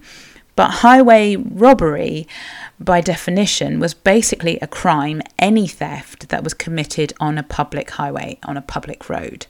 But 0.58 0.72
highway 0.72 1.36
robbery, 1.36 2.28
by 2.80 3.02
definition, 3.02 3.80
was 3.80 3.94
basically 3.94 4.60
a 4.60 4.68
crime, 4.68 5.22
any 5.40 5.68
theft 5.68 6.30
that 6.30 6.44
was 6.44 6.54
committed 6.54 7.14
on 7.20 7.38
a 7.38 7.44
public 7.44 7.92
highway, 7.92 8.38
on 8.44 8.58
a 8.58 8.62
public 8.62 9.10
road. 9.10 9.48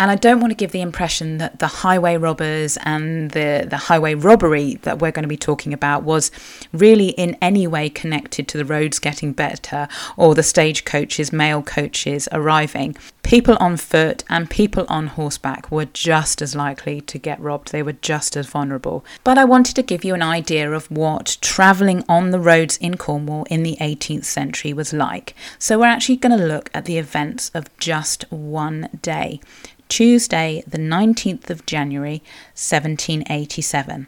And 0.00 0.10
I 0.10 0.14
don't 0.14 0.40
want 0.40 0.50
to 0.50 0.54
give 0.54 0.72
the 0.72 0.80
impression 0.80 1.36
that 1.38 1.58
the 1.58 1.66
highway 1.66 2.16
robbers 2.16 2.78
and 2.84 3.32
the, 3.32 3.66
the 3.68 3.76
highway 3.76 4.14
robbery 4.14 4.76
that 4.76 4.98
we're 4.98 5.10
going 5.10 5.24
to 5.24 5.28
be 5.28 5.36
talking 5.36 5.74
about 5.74 6.04
was 6.04 6.30
really 6.72 7.10
in 7.10 7.36
any 7.42 7.66
way 7.66 7.90
connected 7.90 8.48
to 8.48 8.56
the 8.56 8.64
roads 8.64 8.98
getting 8.98 9.34
better 9.34 9.88
or 10.16 10.34
the 10.34 10.42
stagecoaches, 10.42 11.34
mail 11.34 11.62
coaches 11.62 12.30
arriving. 12.32 12.96
People 13.22 13.58
on 13.60 13.76
foot 13.76 14.24
and 14.30 14.48
people 14.48 14.86
on 14.88 15.08
horseback 15.08 15.70
were 15.70 15.84
just 15.84 16.40
as 16.40 16.56
likely 16.56 17.02
to 17.02 17.18
get 17.18 17.38
robbed, 17.38 17.70
they 17.70 17.82
were 17.82 17.92
just 17.92 18.38
as 18.38 18.46
vulnerable. 18.46 19.04
But 19.22 19.36
I 19.36 19.44
wanted 19.44 19.76
to 19.76 19.82
give 19.82 20.02
you 20.02 20.14
an 20.14 20.22
idea 20.22 20.72
of 20.72 20.90
what 20.90 21.36
travelling 21.42 22.04
on 22.08 22.30
the 22.30 22.40
roads 22.40 22.78
in 22.78 22.96
Cornwall 22.96 23.44
in 23.50 23.64
the 23.64 23.76
18th 23.82 24.24
century 24.24 24.72
was 24.72 24.94
like. 24.94 25.34
So 25.58 25.78
we're 25.78 25.84
actually 25.88 26.16
going 26.16 26.38
to 26.38 26.46
look 26.46 26.70
at 26.72 26.86
the 26.86 26.96
events 26.96 27.50
of 27.52 27.66
just 27.76 28.24
one 28.30 28.88
day. 29.02 29.40
Tuesday, 29.90 30.62
the 30.66 30.78
19th 30.78 31.50
of 31.50 31.66
January, 31.66 32.22
1787. 32.54 34.06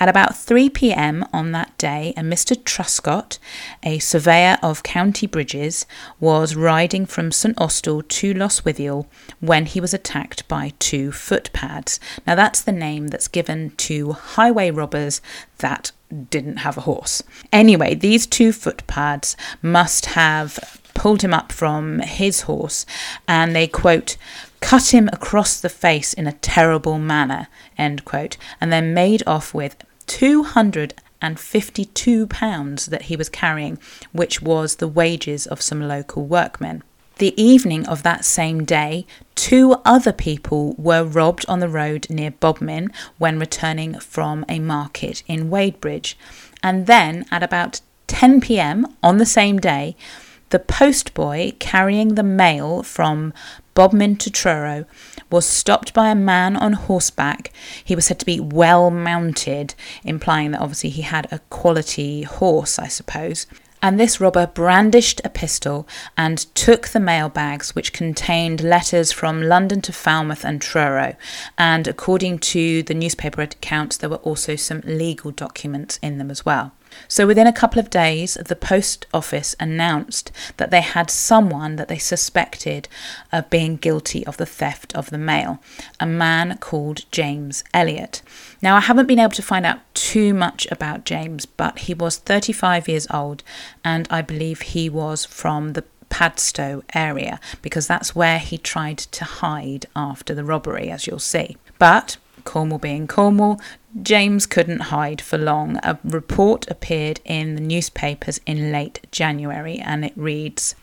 At 0.00 0.08
about 0.08 0.36
3 0.36 0.70
pm 0.70 1.26
on 1.32 1.52
that 1.52 1.76
day, 1.76 2.14
a 2.16 2.20
Mr. 2.22 2.56
Truscott, 2.56 3.38
a 3.82 3.98
surveyor 3.98 4.56
of 4.62 4.82
county 4.82 5.26
bridges, 5.26 5.86
was 6.18 6.56
riding 6.56 7.04
from 7.04 7.30
St 7.30 7.60
Austell 7.60 8.02
to 8.02 8.32
Lostwithiel 8.32 9.06
when 9.40 9.66
he 9.66 9.80
was 9.80 9.92
attacked 9.92 10.48
by 10.48 10.72
two 10.78 11.10
footpads. 11.10 12.00
Now, 12.26 12.34
that's 12.34 12.62
the 12.62 12.72
name 12.72 13.08
that's 13.08 13.28
given 13.28 13.70
to 13.76 14.12
highway 14.12 14.70
robbers 14.70 15.20
that 15.58 15.92
didn't 16.30 16.58
have 16.58 16.78
a 16.78 16.82
horse. 16.82 17.22
Anyway, 17.52 17.94
these 17.94 18.26
two 18.26 18.52
footpads 18.52 19.36
must 19.60 20.06
have 20.06 20.80
pulled 20.94 21.22
him 21.22 21.32
up 21.32 21.52
from 21.52 22.00
his 22.00 22.42
horse 22.42 22.84
and 23.28 23.54
they 23.54 23.68
quote 23.68 24.16
cut 24.60 24.92
him 24.92 25.08
across 25.12 25.60
the 25.60 25.68
face 25.68 26.12
in 26.12 26.26
a 26.26 26.32
terrible 26.32 26.98
manner 26.98 27.46
end 27.76 28.04
quote 28.04 28.36
and 28.60 28.72
then 28.72 28.92
made 28.94 29.22
off 29.26 29.54
with 29.54 29.76
252 30.06 32.26
pounds 32.26 32.86
that 32.86 33.02
he 33.02 33.14
was 33.16 33.28
carrying, 33.28 33.78
which 34.12 34.42
was 34.42 34.76
the 34.76 34.88
wages 34.88 35.46
of 35.46 35.62
some 35.62 35.86
local 35.86 36.24
workmen. 36.24 36.82
The 37.18 37.40
evening 37.40 37.86
of 37.86 38.04
that 38.04 38.24
same 38.24 38.64
day, 38.64 39.04
two 39.34 39.74
other 39.84 40.12
people 40.12 40.74
were 40.78 41.02
robbed 41.02 41.44
on 41.48 41.58
the 41.58 41.68
road 41.68 42.06
near 42.08 42.30
Bodmin 42.30 42.92
when 43.18 43.40
returning 43.40 43.98
from 43.98 44.44
a 44.48 44.60
market 44.60 45.24
in 45.26 45.50
Wadebridge. 45.50 46.14
And 46.62 46.86
then 46.86 47.26
at 47.32 47.42
about 47.42 47.80
10 48.06 48.40
pm 48.40 48.96
on 49.02 49.18
the 49.18 49.26
same 49.26 49.58
day, 49.58 49.96
the 50.50 50.60
postboy 50.60 51.58
carrying 51.58 52.14
the 52.14 52.22
mail 52.22 52.84
from 52.84 53.34
Bodmin 53.78 54.16
to 54.16 54.28
Truro 54.28 54.86
was 55.30 55.46
stopped 55.46 55.94
by 55.94 56.08
a 56.08 56.14
man 56.16 56.56
on 56.56 56.72
horseback. 56.72 57.52
He 57.84 57.94
was 57.94 58.06
said 58.06 58.18
to 58.18 58.26
be 58.26 58.40
well 58.40 58.90
mounted, 58.90 59.76
implying 60.02 60.50
that 60.50 60.60
obviously 60.60 60.90
he 60.90 61.02
had 61.02 61.28
a 61.30 61.38
quality 61.48 62.24
horse, 62.24 62.80
I 62.80 62.88
suppose. 62.88 63.46
And 63.80 64.00
this 64.00 64.20
robber 64.20 64.48
brandished 64.48 65.20
a 65.22 65.28
pistol 65.28 65.86
and 66.16 66.38
took 66.56 66.88
the 66.88 66.98
mail 66.98 67.28
bags, 67.28 67.76
which 67.76 67.92
contained 67.92 68.64
letters 68.64 69.12
from 69.12 69.42
London 69.42 69.80
to 69.82 69.92
Falmouth 69.92 70.44
and 70.44 70.60
Truro. 70.60 71.14
And 71.56 71.86
according 71.86 72.40
to 72.40 72.82
the 72.82 72.94
newspaper 72.94 73.42
accounts, 73.42 73.96
there 73.96 74.10
were 74.10 74.16
also 74.16 74.56
some 74.56 74.80
legal 74.84 75.30
documents 75.30 76.00
in 76.02 76.18
them 76.18 76.32
as 76.32 76.44
well. 76.44 76.72
So 77.06 77.26
within 77.26 77.46
a 77.46 77.52
couple 77.52 77.78
of 77.78 77.90
days, 77.90 78.34
the 78.34 78.56
post 78.56 79.06
office 79.14 79.54
announced 79.60 80.32
that 80.56 80.70
they 80.70 80.80
had 80.80 81.10
someone 81.10 81.76
that 81.76 81.88
they 81.88 81.98
suspected 81.98 82.88
of 83.32 83.50
being 83.50 83.76
guilty 83.76 84.26
of 84.26 84.36
the 84.36 84.46
theft 84.46 84.94
of 84.94 85.10
the 85.10 85.18
mail, 85.18 85.60
a 86.00 86.06
man 86.06 86.58
called 86.58 87.10
James 87.10 87.62
Elliot. 87.72 88.22
Now, 88.60 88.76
I 88.76 88.80
haven't 88.80 89.06
been 89.06 89.18
able 89.18 89.30
to 89.32 89.42
find 89.42 89.64
out 89.64 89.80
too 89.94 90.34
much 90.34 90.66
about 90.70 91.04
James, 91.04 91.46
but 91.46 91.80
he 91.80 91.94
was 91.94 92.16
35 92.16 92.88
years 92.88 93.06
old, 93.10 93.42
and 93.84 94.08
I 94.10 94.22
believe 94.22 94.60
he 94.62 94.88
was 94.88 95.24
from 95.24 95.74
the 95.74 95.84
Padstow 96.10 96.82
area 96.94 97.38
because 97.62 97.86
that's 97.86 98.14
where 98.14 98.38
he 98.38 98.58
tried 98.58 98.98
to 98.98 99.24
hide 99.24 99.86
after 99.94 100.34
the 100.34 100.44
robbery, 100.44 100.90
as 100.90 101.06
you'll 101.06 101.18
see. 101.18 101.56
But 101.78 102.16
Cornwall 102.44 102.78
being 102.78 103.06
Cornwall, 103.06 103.60
James 104.02 104.46
couldn't 104.46 104.80
hide 104.80 105.20
for 105.20 105.38
long. 105.38 105.78
A 105.82 105.98
report 106.04 106.70
appeared 106.70 107.20
in 107.24 107.54
the 107.54 107.60
newspapers 107.60 108.40
in 108.46 108.70
late 108.70 109.06
January 109.10 109.78
and 109.78 110.04
it 110.04 110.12
reads 110.14 110.74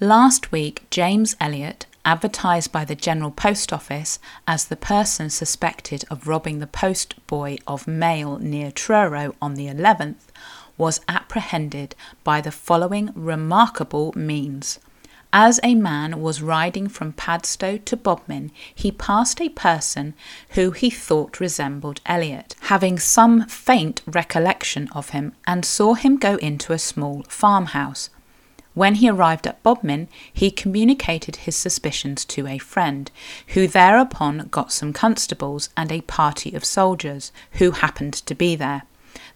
Last 0.00 0.50
week, 0.50 0.86
James 0.90 1.36
Elliot, 1.40 1.86
advertised 2.04 2.72
by 2.72 2.84
the 2.84 2.94
General 2.94 3.30
Post 3.30 3.72
Office 3.72 4.18
as 4.46 4.64
the 4.64 4.76
person 4.76 5.28
suspected 5.28 6.04
of 6.10 6.26
robbing 6.26 6.58
the 6.58 6.66
post 6.66 7.14
boy 7.26 7.58
of 7.66 7.86
mail 7.86 8.38
near 8.38 8.70
Truro 8.70 9.34
on 9.42 9.54
the 9.54 9.66
11th, 9.66 10.26
was 10.76 11.00
apprehended 11.08 11.94
by 12.24 12.40
the 12.40 12.52
following 12.52 13.10
remarkable 13.14 14.12
means. 14.16 14.78
As 15.32 15.60
a 15.62 15.74
man 15.74 16.22
was 16.22 16.40
riding 16.40 16.88
from 16.88 17.12
Padstow 17.12 17.76
to 17.84 17.96
Bodmin, 17.98 18.50
he 18.74 18.90
passed 18.90 19.42
a 19.42 19.50
person 19.50 20.14
who 20.50 20.70
he 20.70 20.88
thought 20.88 21.38
resembled 21.38 22.00
Elliot, 22.06 22.56
having 22.62 22.98
some 22.98 23.46
faint 23.46 24.00
recollection 24.06 24.88
of 24.92 25.10
him, 25.10 25.34
and 25.46 25.66
saw 25.66 25.92
him 25.92 26.16
go 26.16 26.36
into 26.36 26.72
a 26.72 26.78
small 26.78 27.24
farmhouse. 27.28 28.08
When 28.72 28.94
he 28.96 29.10
arrived 29.10 29.46
at 29.46 29.62
Bodmin, 29.62 30.08
he 30.32 30.50
communicated 30.50 31.36
his 31.36 31.56
suspicions 31.56 32.24
to 32.26 32.46
a 32.46 32.56
friend, 32.56 33.10
who 33.48 33.66
thereupon 33.66 34.48
got 34.50 34.72
some 34.72 34.94
constables 34.94 35.68
and 35.76 35.92
a 35.92 36.00
party 36.02 36.54
of 36.54 36.64
soldiers 36.64 37.32
who 37.52 37.72
happened 37.72 38.14
to 38.14 38.34
be 38.34 38.56
there. 38.56 38.84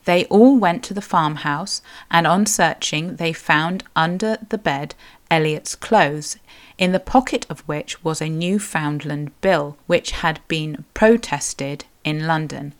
They 0.04 0.25
all 0.26 0.56
went 0.56 0.82
to 0.84 0.94
the 0.94 1.02
farmhouse, 1.02 1.82
and 2.11 2.26
on 2.26 2.46
searching, 2.46 3.16
they 3.16 3.32
found 3.32 3.84
under 3.94 4.38
the 4.49 4.58
bed 4.58 4.94
Elliot's 5.33 5.75
clothes, 5.75 6.37
in 6.77 6.93
the 6.93 7.01
pocket 7.01 7.47
of 7.49 7.61
which 7.61 8.05
was 8.05 8.21
a 8.21 8.29
Newfoundland 8.29 9.31
bill 9.41 9.79
which 9.87 10.11
had 10.11 10.41
been 10.47 10.85
protested 10.93 11.87
in 12.05 12.27
London. 12.27 12.75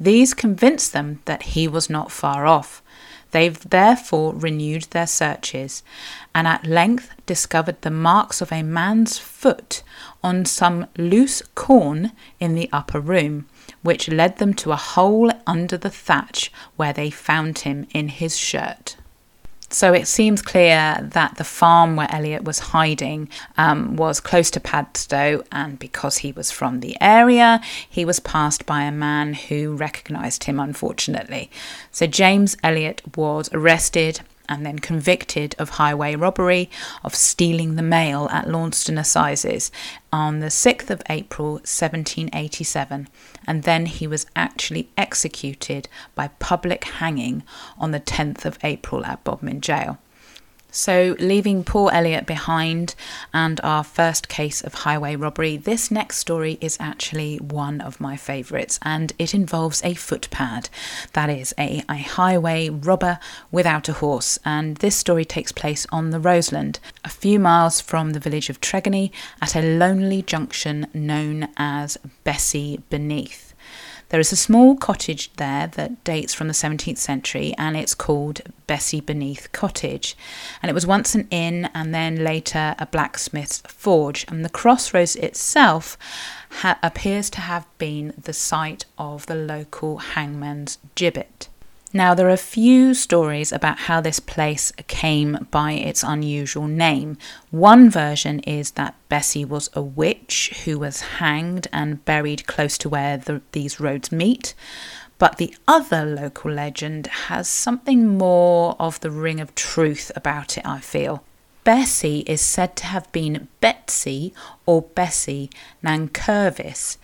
These 0.00 0.32
convinced 0.32 0.94
them 0.94 1.20
that 1.26 1.42
he 1.52 1.68
was 1.68 1.90
not 1.90 2.10
far 2.10 2.46
off. 2.46 2.82
They 3.32 3.50
therefore 3.50 4.32
renewed 4.34 4.84
their 4.84 5.06
searches, 5.06 5.82
and 6.34 6.48
at 6.48 6.66
length 6.66 7.10
discovered 7.26 7.82
the 7.82 7.90
marks 7.90 8.40
of 8.40 8.50
a 8.50 8.62
man's 8.62 9.18
foot 9.18 9.82
on 10.24 10.46
some 10.46 10.86
loose 10.96 11.42
corn 11.54 12.12
in 12.40 12.54
the 12.54 12.70
upper 12.72 12.98
room, 12.98 13.46
which 13.82 14.08
led 14.08 14.38
them 14.38 14.54
to 14.54 14.72
a 14.72 14.76
hole 14.76 15.30
under 15.46 15.76
the 15.76 15.90
thatch 15.90 16.50
where 16.76 16.94
they 16.94 17.10
found 17.10 17.58
him 17.58 17.86
in 17.92 18.08
his 18.08 18.38
shirt. 18.38 18.96
So 19.72 19.92
it 19.92 20.08
seems 20.08 20.42
clear 20.42 20.98
that 21.00 21.36
the 21.36 21.44
farm 21.44 21.94
where 21.94 22.12
Elliot 22.12 22.42
was 22.42 22.58
hiding 22.58 23.28
um, 23.56 23.94
was 23.94 24.18
close 24.18 24.50
to 24.50 24.60
Padstow, 24.60 25.44
and 25.52 25.78
because 25.78 26.18
he 26.18 26.32
was 26.32 26.50
from 26.50 26.80
the 26.80 26.96
area, 27.00 27.60
he 27.88 28.04
was 28.04 28.18
passed 28.18 28.66
by 28.66 28.82
a 28.82 28.90
man 28.90 29.34
who 29.34 29.76
recognised 29.76 30.44
him, 30.44 30.58
unfortunately. 30.58 31.52
So 31.92 32.08
James 32.08 32.56
Elliot 32.64 33.16
was 33.16 33.48
arrested 33.52 34.20
and 34.50 34.66
then 34.66 34.78
convicted 34.78 35.54
of 35.58 35.70
highway 35.70 36.14
robbery, 36.14 36.68
of 37.02 37.14
stealing 37.14 37.76
the 37.76 37.82
mail 37.82 38.28
at 38.30 38.48
Launceston 38.48 38.98
Assizes 38.98 39.70
on 40.12 40.40
the 40.40 40.48
6th 40.48 40.90
of 40.90 41.02
April 41.08 41.52
1787, 41.52 43.08
and 43.46 43.62
then 43.62 43.86
he 43.86 44.06
was 44.06 44.26
actually 44.36 44.90
executed 44.98 45.88
by 46.14 46.28
public 46.40 46.84
hanging 46.84 47.42
on 47.78 47.92
the 47.92 48.00
10th 48.00 48.44
of 48.44 48.58
April 48.62 49.06
at 49.06 49.24
Bodmin 49.24 49.62
Jail. 49.62 49.98
So, 50.70 51.16
leaving 51.18 51.64
poor 51.64 51.90
Elliot 51.92 52.26
behind 52.26 52.94
and 53.32 53.60
our 53.62 53.82
first 53.82 54.28
case 54.28 54.62
of 54.62 54.74
highway 54.74 55.16
robbery, 55.16 55.56
this 55.56 55.90
next 55.90 56.18
story 56.18 56.58
is 56.60 56.76
actually 56.78 57.38
one 57.38 57.80
of 57.80 58.00
my 58.00 58.16
favourites 58.16 58.78
and 58.82 59.12
it 59.18 59.34
involves 59.34 59.82
a 59.82 59.94
footpad. 59.94 60.68
That 61.12 61.28
is, 61.28 61.54
a, 61.58 61.82
a 61.88 61.96
highway 61.96 62.68
robber 62.68 63.18
without 63.50 63.88
a 63.88 63.94
horse. 63.94 64.38
And 64.44 64.76
this 64.76 64.96
story 64.96 65.24
takes 65.24 65.52
place 65.52 65.86
on 65.90 66.10
the 66.10 66.20
Roseland, 66.20 66.78
a 67.04 67.08
few 67.08 67.38
miles 67.38 67.80
from 67.80 68.10
the 68.10 68.20
village 68.20 68.48
of 68.48 68.60
Tregony 68.60 69.10
at 69.42 69.56
a 69.56 69.62
lonely 69.62 70.22
junction 70.22 70.86
known 70.94 71.48
as 71.56 71.98
Bessie 72.24 72.80
Beneath. 72.90 73.49
There 74.10 74.20
is 74.20 74.32
a 74.32 74.36
small 74.36 74.76
cottage 74.76 75.32
there 75.34 75.68
that 75.68 76.02
dates 76.02 76.34
from 76.34 76.48
the 76.48 76.52
17th 76.52 76.98
century 76.98 77.54
and 77.56 77.76
it's 77.76 77.94
called 77.94 78.40
Bessie 78.66 79.00
Beneath 79.00 79.52
Cottage. 79.52 80.16
And 80.60 80.68
it 80.68 80.74
was 80.74 80.84
once 80.84 81.14
an 81.14 81.28
inn 81.30 81.70
and 81.74 81.94
then 81.94 82.24
later 82.24 82.74
a 82.80 82.86
blacksmith's 82.86 83.62
forge. 83.68 84.26
And 84.28 84.44
the 84.44 84.50
crossroads 84.50 85.14
itself 85.14 85.96
ha- 86.50 86.80
appears 86.82 87.30
to 87.30 87.40
have 87.40 87.66
been 87.78 88.12
the 88.20 88.32
site 88.32 88.84
of 88.98 89.26
the 89.26 89.36
local 89.36 89.98
hangman's 89.98 90.78
gibbet. 90.96 91.48
Now, 91.92 92.14
there 92.14 92.28
are 92.28 92.30
a 92.30 92.36
few 92.36 92.94
stories 92.94 93.50
about 93.50 93.80
how 93.80 94.00
this 94.00 94.20
place 94.20 94.70
came 94.86 95.48
by 95.50 95.72
its 95.72 96.04
unusual 96.04 96.68
name. 96.68 97.18
One 97.50 97.90
version 97.90 98.38
is 98.40 98.72
that 98.72 98.94
Bessie 99.08 99.44
was 99.44 99.70
a 99.74 99.82
witch 99.82 100.62
who 100.64 100.78
was 100.78 101.00
hanged 101.18 101.66
and 101.72 102.04
buried 102.04 102.46
close 102.46 102.78
to 102.78 102.88
where 102.88 103.16
the, 103.16 103.42
these 103.50 103.80
roads 103.80 104.12
meet. 104.12 104.54
But 105.18 105.38
the 105.38 105.52
other 105.66 106.04
local 106.04 106.52
legend 106.52 107.08
has 107.26 107.48
something 107.48 108.16
more 108.16 108.76
of 108.78 109.00
the 109.00 109.10
ring 109.10 109.40
of 109.40 109.56
truth 109.56 110.12
about 110.14 110.56
it, 110.56 110.64
I 110.64 110.78
feel. 110.78 111.24
Bessie 111.62 112.20
is 112.20 112.40
said 112.40 112.74
to 112.76 112.86
have 112.86 113.10
been 113.12 113.48
Betsy 113.60 114.32
or 114.64 114.80
Bessie 114.80 115.50
Nankervis, 115.84 116.96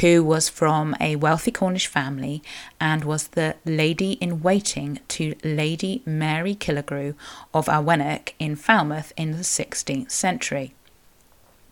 who 0.00 0.22
was 0.22 0.50
from 0.50 0.94
a 1.00 1.16
wealthy 1.16 1.50
Cornish 1.50 1.86
family 1.86 2.42
and 2.78 3.04
was 3.04 3.28
the 3.28 3.56
lady 3.64 4.12
in 4.12 4.42
waiting 4.42 5.00
to 5.08 5.34
Lady 5.42 6.02
Mary 6.04 6.54
Killigrew 6.54 7.14
of 7.54 7.66
Arwenack 7.66 8.34
in 8.38 8.54
Falmouth 8.54 9.14
in 9.16 9.32
the 9.32 9.38
16th 9.38 10.10
century. 10.10 10.74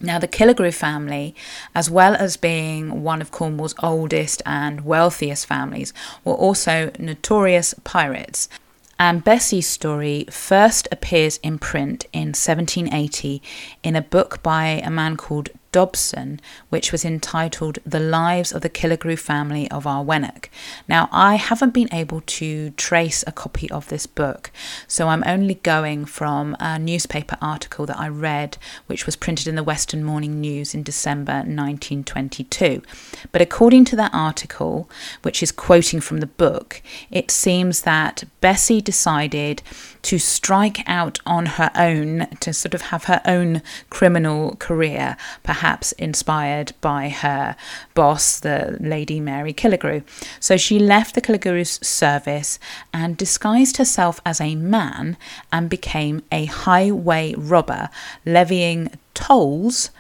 Now, 0.02 0.18
the 0.18 0.26
Killigrew 0.26 0.72
family, 0.72 1.34
as 1.74 1.90
well 1.90 2.14
as 2.14 2.38
being 2.38 3.02
one 3.02 3.20
of 3.20 3.30
Cornwall's 3.30 3.74
oldest 3.82 4.40
and 4.46 4.80
wealthiest 4.80 5.44
families, 5.44 5.92
were 6.24 6.32
also 6.32 6.90
notorious 6.98 7.74
pirates. 7.84 8.48
And 9.00 9.24
Bessie's 9.24 9.66
story 9.66 10.26
first 10.30 10.86
appears 10.92 11.38
in 11.38 11.58
print 11.58 12.04
in 12.12 12.34
1780 12.34 13.40
in 13.82 13.96
a 13.96 14.02
book 14.02 14.42
by 14.42 14.66
a 14.84 14.90
man 14.90 15.16
called 15.16 15.48
Dobson, 15.72 16.40
which 16.68 16.90
was 16.90 17.04
entitled 17.04 17.78
The 17.86 18.00
Lives 18.00 18.50
of 18.52 18.62
the 18.62 18.68
Killigrew 18.68 19.18
Family 19.18 19.70
of 19.70 19.84
Arwenack. 19.84 20.48
Now, 20.88 21.08
I 21.12 21.36
haven't 21.36 21.72
been 21.72 21.92
able 21.92 22.22
to 22.22 22.70
trace 22.70 23.22
a 23.26 23.32
copy 23.32 23.70
of 23.70 23.88
this 23.88 24.06
book, 24.06 24.50
so 24.88 25.08
I'm 25.08 25.22
only 25.24 25.54
going 25.54 26.06
from 26.06 26.56
a 26.58 26.78
newspaper 26.78 27.36
article 27.40 27.86
that 27.86 28.00
I 28.00 28.08
read, 28.08 28.58
which 28.86 29.06
was 29.06 29.14
printed 29.14 29.46
in 29.46 29.54
the 29.54 29.62
Western 29.62 30.02
Morning 30.02 30.40
News 30.40 30.74
in 30.74 30.82
December 30.82 31.34
1922. 31.34 32.82
But 33.30 33.42
according 33.42 33.84
to 33.86 33.96
that 33.96 34.12
article, 34.12 34.90
which 35.22 35.40
is 35.40 35.52
quoting 35.52 36.00
from 36.00 36.18
the 36.18 36.26
book, 36.26 36.82
it 37.12 37.30
seems 37.30 37.82
that 37.82 38.24
Bessie 38.40 38.80
decided 38.80 39.62
to 40.02 40.18
strike 40.18 40.82
out 40.88 41.20
on 41.24 41.46
her 41.46 41.70
own, 41.76 42.26
to 42.40 42.52
sort 42.52 42.74
of 42.74 42.82
have 42.82 43.04
her 43.04 43.20
own 43.24 43.62
criminal 43.88 44.56
career, 44.56 45.16
perhaps 45.42 45.59
inspired 45.92 46.72
by 46.80 47.08
her 47.08 47.56
boss, 47.94 48.40
the 48.40 48.76
Lady 48.80 49.20
Mary 49.20 49.52
Killigrew. 49.52 50.02
So 50.40 50.56
she 50.56 50.78
left 50.78 51.14
the 51.14 51.20
Killigrew's 51.20 51.78
service 51.86 52.58
and 52.92 53.16
disguised 53.16 53.76
herself 53.76 54.20
as 54.24 54.40
a 54.40 54.54
man 54.54 55.16
and 55.52 55.68
became 55.68 56.22
a 56.32 56.46
highway 56.46 57.34
robber, 57.36 57.90
levying 58.24 58.90
tolls 59.14 59.90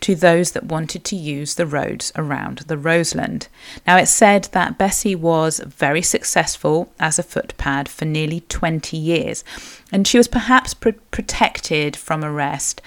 to 0.00 0.14
those 0.14 0.52
that 0.52 0.64
wanted 0.64 1.04
to 1.04 1.16
use 1.16 1.54
the 1.54 1.66
roads 1.66 2.12
around 2.16 2.58
the 2.66 2.78
Roseland. 2.78 3.48
Now, 3.86 3.96
it's 3.96 4.10
said 4.10 4.44
that 4.52 4.78
Bessie 4.78 5.14
was 5.14 5.60
very 5.60 6.02
successful 6.02 6.92
as 6.98 7.18
a 7.18 7.22
footpad 7.22 7.88
for 7.88 8.04
nearly 8.04 8.40
20 8.40 8.96
years, 8.96 9.44
and 9.92 10.06
she 10.06 10.18
was 10.18 10.28
perhaps 10.28 10.74
pr- 10.74 10.90
protected 11.10 11.96
from 11.96 12.24
arrest 12.24 12.82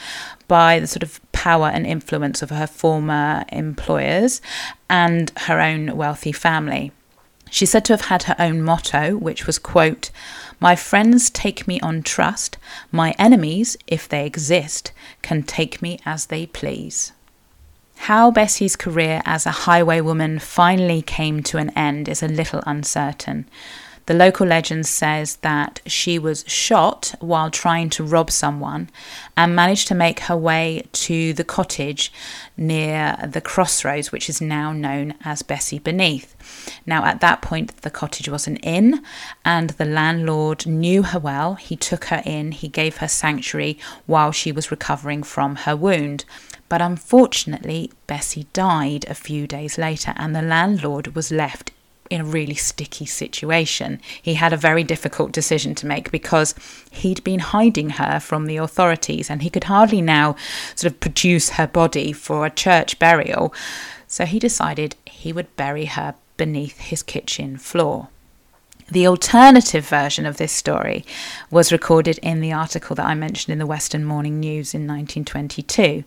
by 0.47 0.79
the 0.79 0.87
sort 0.87 1.03
of 1.03 1.19
power 1.31 1.67
and 1.67 1.85
influence 1.85 2.41
of 2.41 2.49
her 2.49 2.67
former 2.67 3.45
employers 3.51 4.41
and 4.89 5.31
her 5.37 5.59
own 5.59 5.95
wealthy 5.97 6.31
family. 6.31 6.91
She's 7.49 7.71
said 7.71 7.85
to 7.85 7.93
have 7.93 8.05
had 8.05 8.23
her 8.23 8.35
own 8.39 8.61
motto, 8.61 9.15
which 9.17 9.45
was, 9.45 9.59
quote, 9.59 10.11
My 10.59 10.75
friends 10.75 11.29
take 11.29 11.67
me 11.67 11.79
on 11.81 12.03
trust. 12.03 12.57
My 12.91 13.15
enemies, 13.17 13.77
if 13.87 14.07
they 14.07 14.25
exist, 14.25 14.91
can 15.21 15.43
take 15.43 15.81
me 15.81 15.99
as 16.05 16.27
they 16.27 16.45
please. 16.45 17.13
How 18.01 18.31
Bessie's 18.31 18.75
career 18.75 19.21
as 19.25 19.45
a 19.45 19.51
highwaywoman 19.51 20.41
finally 20.41 21.01
came 21.01 21.41
to 21.43 21.57
an 21.57 21.71
end 21.71 22.07
is 22.07 22.21
a 22.21 22.27
little 22.27 22.63
uncertain. 22.65 23.47
The 24.07 24.13
local 24.13 24.47
legend 24.47 24.85
says 24.85 25.35
that 25.37 25.81
she 25.85 26.17
was 26.17 26.45
shot 26.47 27.13
while 27.19 27.51
trying 27.51 27.89
to 27.89 28.05
rob 28.05 28.31
someone 28.31 28.89
and 29.35 29.53
managed 29.53 29.89
to 29.89 29.95
make 29.95 30.21
her 30.21 30.37
way 30.37 30.87
to 30.93 31.33
the 31.33 31.43
cottage 31.43 32.13
near 32.55 33.17
the 33.27 33.41
crossroads, 33.41 34.13
which 34.13 34.29
is 34.29 34.39
now 34.39 34.71
known 34.71 35.15
as 35.25 35.41
Bessie 35.41 35.79
Beneath. 35.79 36.35
Now, 36.85 37.03
at 37.03 37.19
that 37.19 37.41
point, 37.41 37.81
the 37.81 37.89
cottage 37.89 38.29
was 38.29 38.47
an 38.47 38.55
inn, 38.57 39.03
and 39.43 39.71
the 39.71 39.83
landlord 39.83 40.65
knew 40.65 41.03
her 41.03 41.19
well. 41.19 41.55
He 41.55 41.75
took 41.75 42.05
her 42.05 42.21
in, 42.25 42.53
he 42.53 42.69
gave 42.69 42.97
her 42.97 43.09
sanctuary 43.09 43.77
while 44.05 44.31
she 44.31 44.53
was 44.53 44.71
recovering 44.71 45.21
from 45.21 45.57
her 45.57 45.75
wound. 45.75 46.23
But 46.69 46.81
unfortunately, 46.81 47.91
Bessie 48.07 48.47
died 48.53 49.05
a 49.09 49.13
few 49.13 49.47
days 49.47 49.77
later, 49.77 50.13
and 50.15 50.33
the 50.33 50.41
landlord 50.41 51.13
was 51.13 51.29
left 51.29 51.71
in 52.09 52.21
a 52.21 52.25
really 52.25 52.55
sticky 52.55 53.05
situation. 53.05 53.99
He 54.21 54.35
had 54.35 54.53
a 54.53 54.57
very 54.57 54.83
difficult 54.83 55.31
decision 55.31 55.75
to 55.75 55.87
make 55.87 56.11
because 56.11 56.55
he'd 56.91 57.23
been 57.23 57.39
hiding 57.39 57.91
her 57.91 58.19
from 58.19 58.45
the 58.45 58.57
authorities 58.57 59.29
and 59.29 59.41
he 59.41 59.49
could 59.49 59.65
hardly 59.65 60.01
now 60.01 60.35
sort 60.75 60.91
of 60.91 60.99
produce 60.99 61.51
her 61.51 61.67
body 61.67 62.11
for 62.13 62.45
a 62.45 62.51
church 62.51 62.99
burial. 62.99 63.53
So 64.07 64.25
he 64.25 64.39
decided 64.39 64.95
he 65.05 65.33
would 65.33 65.55
bury 65.55 65.85
her 65.85 66.15
beneath 66.37 66.79
his 66.79 67.03
kitchen 67.03 67.57
floor. 67.57 68.09
The 68.89 69.05
alternative 69.05 69.85
version 69.85 70.25
of 70.25 70.37
this 70.37 70.53
story 70.53 71.05
was 71.51 71.73
recorded 71.73 72.19
in 72.19 72.39
the 72.39 72.53
article 72.53 72.95
that 72.95 73.05
I 73.05 73.15
mentioned 73.15 73.51
in 73.51 73.59
the 73.59 73.65
Western 73.65 74.05
Morning 74.05 74.39
News 74.39 74.73
in 74.73 74.87
1922. 74.87 76.05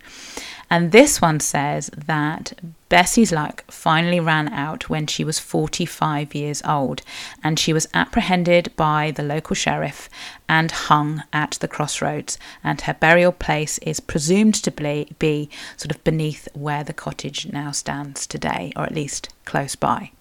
And 0.70 0.90
this 0.90 1.20
one 1.20 1.40
says 1.40 1.90
that 1.94 2.54
Bessie's 2.88 3.32
luck 3.32 3.64
finally 3.70 4.18
ran 4.18 4.48
out 4.48 4.88
when 4.88 5.06
she 5.06 5.24
was 5.24 5.38
45 5.38 6.34
years 6.34 6.62
old 6.64 7.02
and 7.44 7.58
she 7.58 7.74
was 7.74 7.86
apprehended 7.92 8.74
by 8.76 9.10
the 9.10 9.24
local 9.24 9.54
sheriff 9.54 10.08
and 10.48 10.70
hung 10.70 11.22
at 11.34 11.58
the 11.60 11.68
crossroads. 11.68 12.38
And 12.64 12.80
her 12.82 12.94
burial 12.94 13.32
place 13.32 13.76
is 13.78 14.00
presumed 14.00 14.54
to 14.54 14.70
be 15.18 15.50
sort 15.76 15.94
of 15.94 16.02
beneath 16.02 16.48
where 16.54 16.82
the 16.82 16.94
cottage 16.94 17.46
now 17.52 17.72
stands 17.72 18.26
today, 18.26 18.72
or 18.74 18.84
at 18.84 18.94
least 18.94 19.28
close 19.44 19.74
by. 19.74 20.12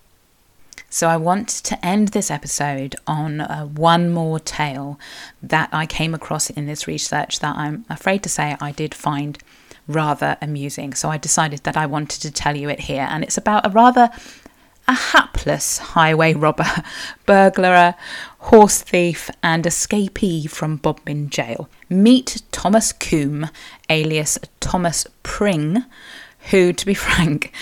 So, 0.92 1.08
I 1.08 1.18
want 1.18 1.50
to 1.50 1.86
end 1.86 2.10
this 2.10 2.32
episode 2.32 2.96
on 3.06 3.42
uh, 3.42 3.66
one 3.66 4.10
more 4.10 4.40
tale 4.40 5.00
that 5.44 5.70
I 5.72 5.86
came 5.86 6.16
across 6.16 6.50
in 6.50 6.66
this 6.66 6.88
research 6.88 7.40
that 7.42 7.56
I'm 7.56 7.86
afraid 7.90 8.24
to 8.24 8.30
say 8.30 8.58
I 8.60 8.72
did 8.72 8.96
find 8.96 9.38
rather 9.88 10.38
amusing. 10.42 10.96
So, 10.96 11.10
I 11.10 11.18
decided 11.18 11.60
that 11.64 11.78
I 11.78 11.86
wanted 11.86 12.22
to 12.22 12.32
tell 12.32 12.58
you 12.58 12.70
it 12.70 12.82
here. 12.82 13.08
And 13.08 13.24
it's 13.24 13.38
about 13.38 13.68
a 13.68 13.70
rather 13.70 14.10
a 14.90 14.94
hapless 14.94 15.78
highway 15.78 16.34
robber, 16.34 16.84
burglar, 17.28 17.94
horse 18.40 18.82
thief, 18.82 19.30
and 19.44 19.66
escapee 19.66 20.50
from 20.50 20.78
Bodmin 20.78 21.30
Jail. 21.30 21.70
Meet 21.90 22.42
Thomas 22.52 22.92
Coombe, 22.92 23.52
alias 23.92 24.40
Thomas 24.60 25.06
Pring, 25.22 25.86
who, 26.50 26.74
to 26.74 26.86
be 26.88 26.94
frank, 27.06 27.54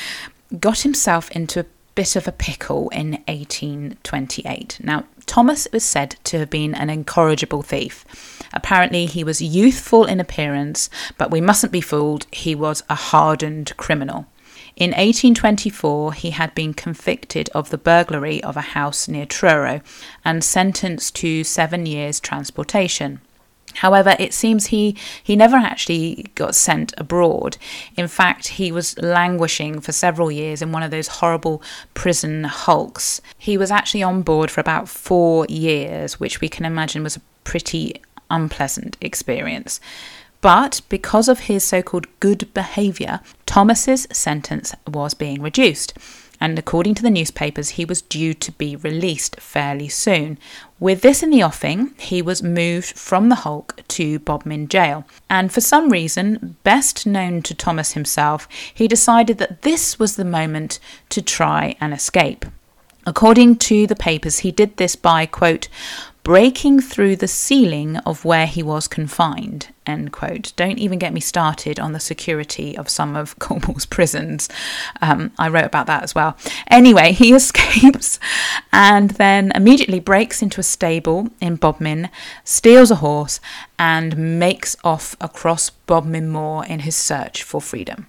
got 0.58 0.80
himself 0.80 1.30
into 1.32 1.60
a 1.60 1.66
bit 1.98 2.16
of 2.16 2.28
a 2.28 2.32
pickle 2.32 2.90
in 2.90 3.14
1828. 3.28 4.80
Now, 4.84 5.06
Thomas 5.26 5.68
was 5.74 5.84
said 5.84 6.16
to 6.26 6.38
have 6.38 6.50
been 6.52 6.76
an 6.76 6.92
incorrigible 6.92 7.64
thief. 7.64 8.06
Apparently, 8.54 9.08
he 9.08 9.24
was 9.24 9.42
youthful 9.42 10.06
in 10.06 10.20
appearance, 10.20 10.92
but 11.18 11.32
we 11.32 11.42
mustn't 11.42 11.74
be 11.74 11.82
fooled, 11.82 12.28
he 12.32 12.54
was 12.54 12.84
a 12.88 12.94
hardened 12.94 13.76
criminal. 13.78 14.28
In 14.76 14.92
1824, 14.92 16.14
he 16.14 16.30
had 16.30 16.54
been 16.54 16.76
convicted 16.76 17.50
of 17.56 17.72
the 17.72 17.80
burglary 17.80 18.44
of 18.44 18.56
a 18.56 18.78
house 18.78 19.08
near 19.08 19.26
Truro 19.26 19.82
and 20.24 20.44
sentenced 20.44 21.16
to 21.16 21.44
seven 21.44 21.88
years' 21.88 22.20
transportation. 22.20 23.22
However, 23.78 24.16
it 24.20 24.34
seems 24.34 24.68
he, 24.68 24.96
he 25.24 25.36
never 25.36 25.56
actually 25.56 26.28
got 26.36 26.56
sent 26.56 26.94
abroad. 26.98 27.58
In 27.96 28.08
fact, 28.08 28.48
he 28.48 28.72
was 28.72 28.98
languishing 29.00 29.82
for 29.82 29.92
several 29.92 30.32
years 30.32 30.62
in 30.62 30.72
one 30.72 30.84
of 30.84 30.92
those 30.92 31.08
horrible 31.08 31.62
prison 31.94 32.46
hulks. 32.46 33.22
He 33.38 33.58
was 33.58 33.72
actually 33.72 34.04
on 34.04 34.22
board 34.24 34.50
for 34.50 34.62
about 34.62 34.90
four 34.90 35.46
years, 35.48 36.20
which 36.20 36.42
we 36.42 36.50
can 36.50 36.66
imagine 36.66 37.04
was 37.04 37.18
a 37.18 37.22
pretty 37.44 38.02
unpleasant 38.30 38.98
experience. 39.00 39.80
But 40.42 40.82
because 40.90 41.28
of 41.28 41.42
his 41.42 41.64
so 41.64 41.82
called 41.82 42.08
good 42.20 42.54
behaviour, 42.54 43.22
Thomas's 43.46 44.08
sentence 44.12 44.74
was 44.88 45.14
being 45.14 45.42
reduced 45.42 45.94
and 46.40 46.58
according 46.58 46.96
to 46.96 47.04
the 47.04 47.10
newspapers, 47.10 47.70
he 47.72 47.86
was 47.86 48.02
due 48.02 48.34
to 48.34 48.52
be 48.54 48.76
released 48.76 49.40
fairly 49.40 49.88
soon. 49.88 50.38
With 50.80 51.02
this 51.02 51.24
in 51.24 51.30
the 51.30 51.44
offing, 51.44 51.94
he 51.98 52.22
was 52.22 52.44
moved 52.44 52.98
from 52.98 53.30
the 53.30 53.36
Hulk 53.36 53.82
to 53.90 54.20
Bodmin 54.20 54.68
Jail, 54.68 55.06
and 55.30 55.52
for 55.52 55.62
some 55.62 55.90
reason, 55.90 56.58
best 56.64 57.06
known 57.08 57.42
to 57.44 57.56
Thomas 57.56 57.94
himself, 57.94 58.48
he 58.74 58.88
decided 58.88 59.38
that 59.40 59.64
this 59.64 59.98
was 59.98 60.16
the 60.16 60.26
moment 60.26 60.80
to 61.10 61.22
try 61.22 61.76
and 61.82 61.94
escape. 61.94 62.46
According 63.08 63.56
to 63.60 63.88
the 63.88 63.96
papers, 63.96 64.40
he 64.40 64.52
did 64.52 64.76
this 64.76 64.98
by, 64.98 65.26
quote, 65.26 65.70
breaking 66.24 66.82
through 66.82 67.16
the 67.16 67.28
ceiling 67.28 67.96
of 68.00 68.26
where 68.26 68.46
he 68.46 68.62
was 68.62 68.86
confined. 68.86 69.70
End 69.86 70.12
quote. 70.12 70.52
Don't 70.58 70.78
even 70.78 71.00
get 71.00 71.14
me 71.14 71.22
started 71.22 71.80
on 71.80 71.94
the 71.94 72.02
security 72.02 72.78
of 72.78 72.90
some 72.90 73.16
of 73.16 73.40
Cornwall's 73.40 73.86
prisons. 73.86 74.50
Um, 75.02 75.32
I 75.40 75.48
wrote 75.48 75.64
about 75.64 75.88
that 75.88 76.04
as 76.04 76.14
well. 76.14 76.36
Anyway, 76.70 77.14
he 77.14 77.32
escapes 77.34 78.20
and 78.74 79.12
then 79.12 79.54
immediately 79.56 80.02
breaks 80.02 80.42
into 80.42 80.60
a 80.60 80.64
stable 80.64 81.30
in 81.40 81.56
Bodmin, 81.56 82.10
steals 82.44 82.92
a 82.92 82.96
horse, 82.96 83.40
and 83.80 84.38
makes 84.38 84.76
off 84.84 85.16
across 85.22 85.70
Bodmin 85.70 86.28
Moor 86.28 86.66
in 86.66 86.82
his 86.82 86.98
search 86.98 87.42
for 87.42 87.62
freedom. 87.62 88.08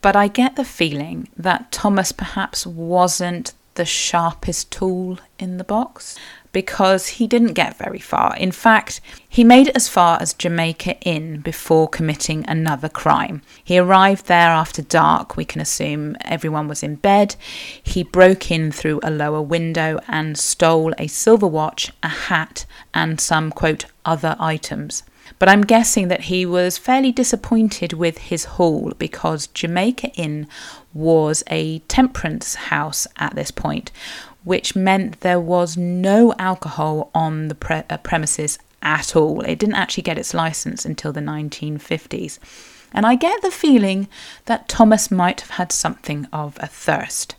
But 0.00 0.16
I 0.16 0.28
get 0.28 0.56
the 0.56 0.64
feeling 0.64 1.28
that 1.36 1.70
Thomas 1.70 2.10
perhaps 2.10 2.66
wasn't 2.66 3.52
the 3.80 3.86
sharpest 3.86 4.70
tool 4.70 5.18
in 5.38 5.56
the 5.56 5.64
box 5.64 6.18
because 6.52 7.06
he 7.16 7.26
didn't 7.26 7.54
get 7.54 7.78
very 7.78 7.98
far. 7.98 8.36
In 8.36 8.52
fact, 8.52 9.00
he 9.26 9.42
made 9.42 9.68
it 9.68 9.74
as 9.74 9.88
far 9.88 10.18
as 10.20 10.34
Jamaica 10.34 11.00
Inn 11.00 11.40
before 11.40 11.88
committing 11.88 12.44
another 12.46 12.90
crime. 12.90 13.40
He 13.64 13.78
arrived 13.78 14.26
there 14.26 14.50
after 14.50 14.82
dark, 14.82 15.34
we 15.34 15.46
can 15.46 15.62
assume 15.62 16.14
everyone 16.26 16.68
was 16.68 16.82
in 16.82 16.96
bed. 16.96 17.36
He 17.82 18.02
broke 18.02 18.50
in 18.50 18.70
through 18.70 19.00
a 19.02 19.10
lower 19.10 19.40
window 19.40 19.98
and 20.06 20.36
stole 20.36 20.92
a 20.98 21.06
silver 21.06 21.46
watch, 21.46 21.90
a 22.02 22.08
hat, 22.08 22.66
and 22.92 23.18
some, 23.18 23.50
quote, 23.50 23.86
other 24.04 24.36
items. 24.38 25.04
But 25.38 25.48
I'm 25.48 25.62
guessing 25.62 26.08
that 26.08 26.22
he 26.22 26.44
was 26.44 26.76
fairly 26.76 27.12
disappointed 27.12 27.94
with 27.94 28.18
his 28.18 28.44
haul 28.44 28.92
because 28.98 29.46
Jamaica 29.46 30.08
Inn 30.08 30.46
was 30.92 31.42
a 31.48 31.78
temperance 31.80 32.54
house 32.54 33.06
at 33.16 33.34
this 33.34 33.50
point, 33.50 33.90
which 34.44 34.74
meant 34.74 35.20
there 35.20 35.40
was 35.40 35.76
no 35.76 36.34
alcohol 36.38 37.10
on 37.14 37.48
the 37.48 37.54
pre- 37.54 37.82
uh, 37.88 37.98
premises 37.98 38.58
at 38.82 39.14
all. 39.14 39.40
It 39.42 39.58
didn't 39.58 39.74
actually 39.74 40.02
get 40.02 40.18
its 40.18 40.34
license 40.34 40.84
until 40.84 41.12
the 41.12 41.20
1950s. 41.20 42.38
And 42.92 43.06
I 43.06 43.14
get 43.14 43.40
the 43.42 43.52
feeling 43.52 44.08
that 44.46 44.68
Thomas 44.68 45.10
might 45.12 45.42
have 45.42 45.50
had 45.50 45.70
something 45.70 46.26
of 46.32 46.56
a 46.60 46.66
thirst. 46.66 47.36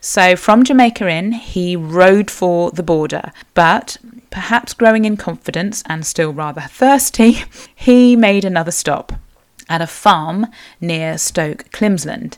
So 0.00 0.34
from 0.34 0.64
Jamaica 0.64 1.06
Inn, 1.08 1.32
he 1.32 1.76
rode 1.76 2.30
for 2.30 2.70
the 2.70 2.82
border, 2.82 3.32
but 3.52 3.98
perhaps 4.30 4.72
growing 4.72 5.04
in 5.04 5.18
confidence 5.18 5.82
and 5.86 6.06
still 6.06 6.32
rather 6.32 6.62
thirsty, 6.62 7.42
he 7.74 8.16
made 8.16 8.44
another 8.46 8.70
stop 8.70 9.12
at 9.68 9.80
a 9.80 9.86
farm 9.86 10.46
near 10.80 11.18
Stoke 11.18 11.70
Climsland. 11.70 12.36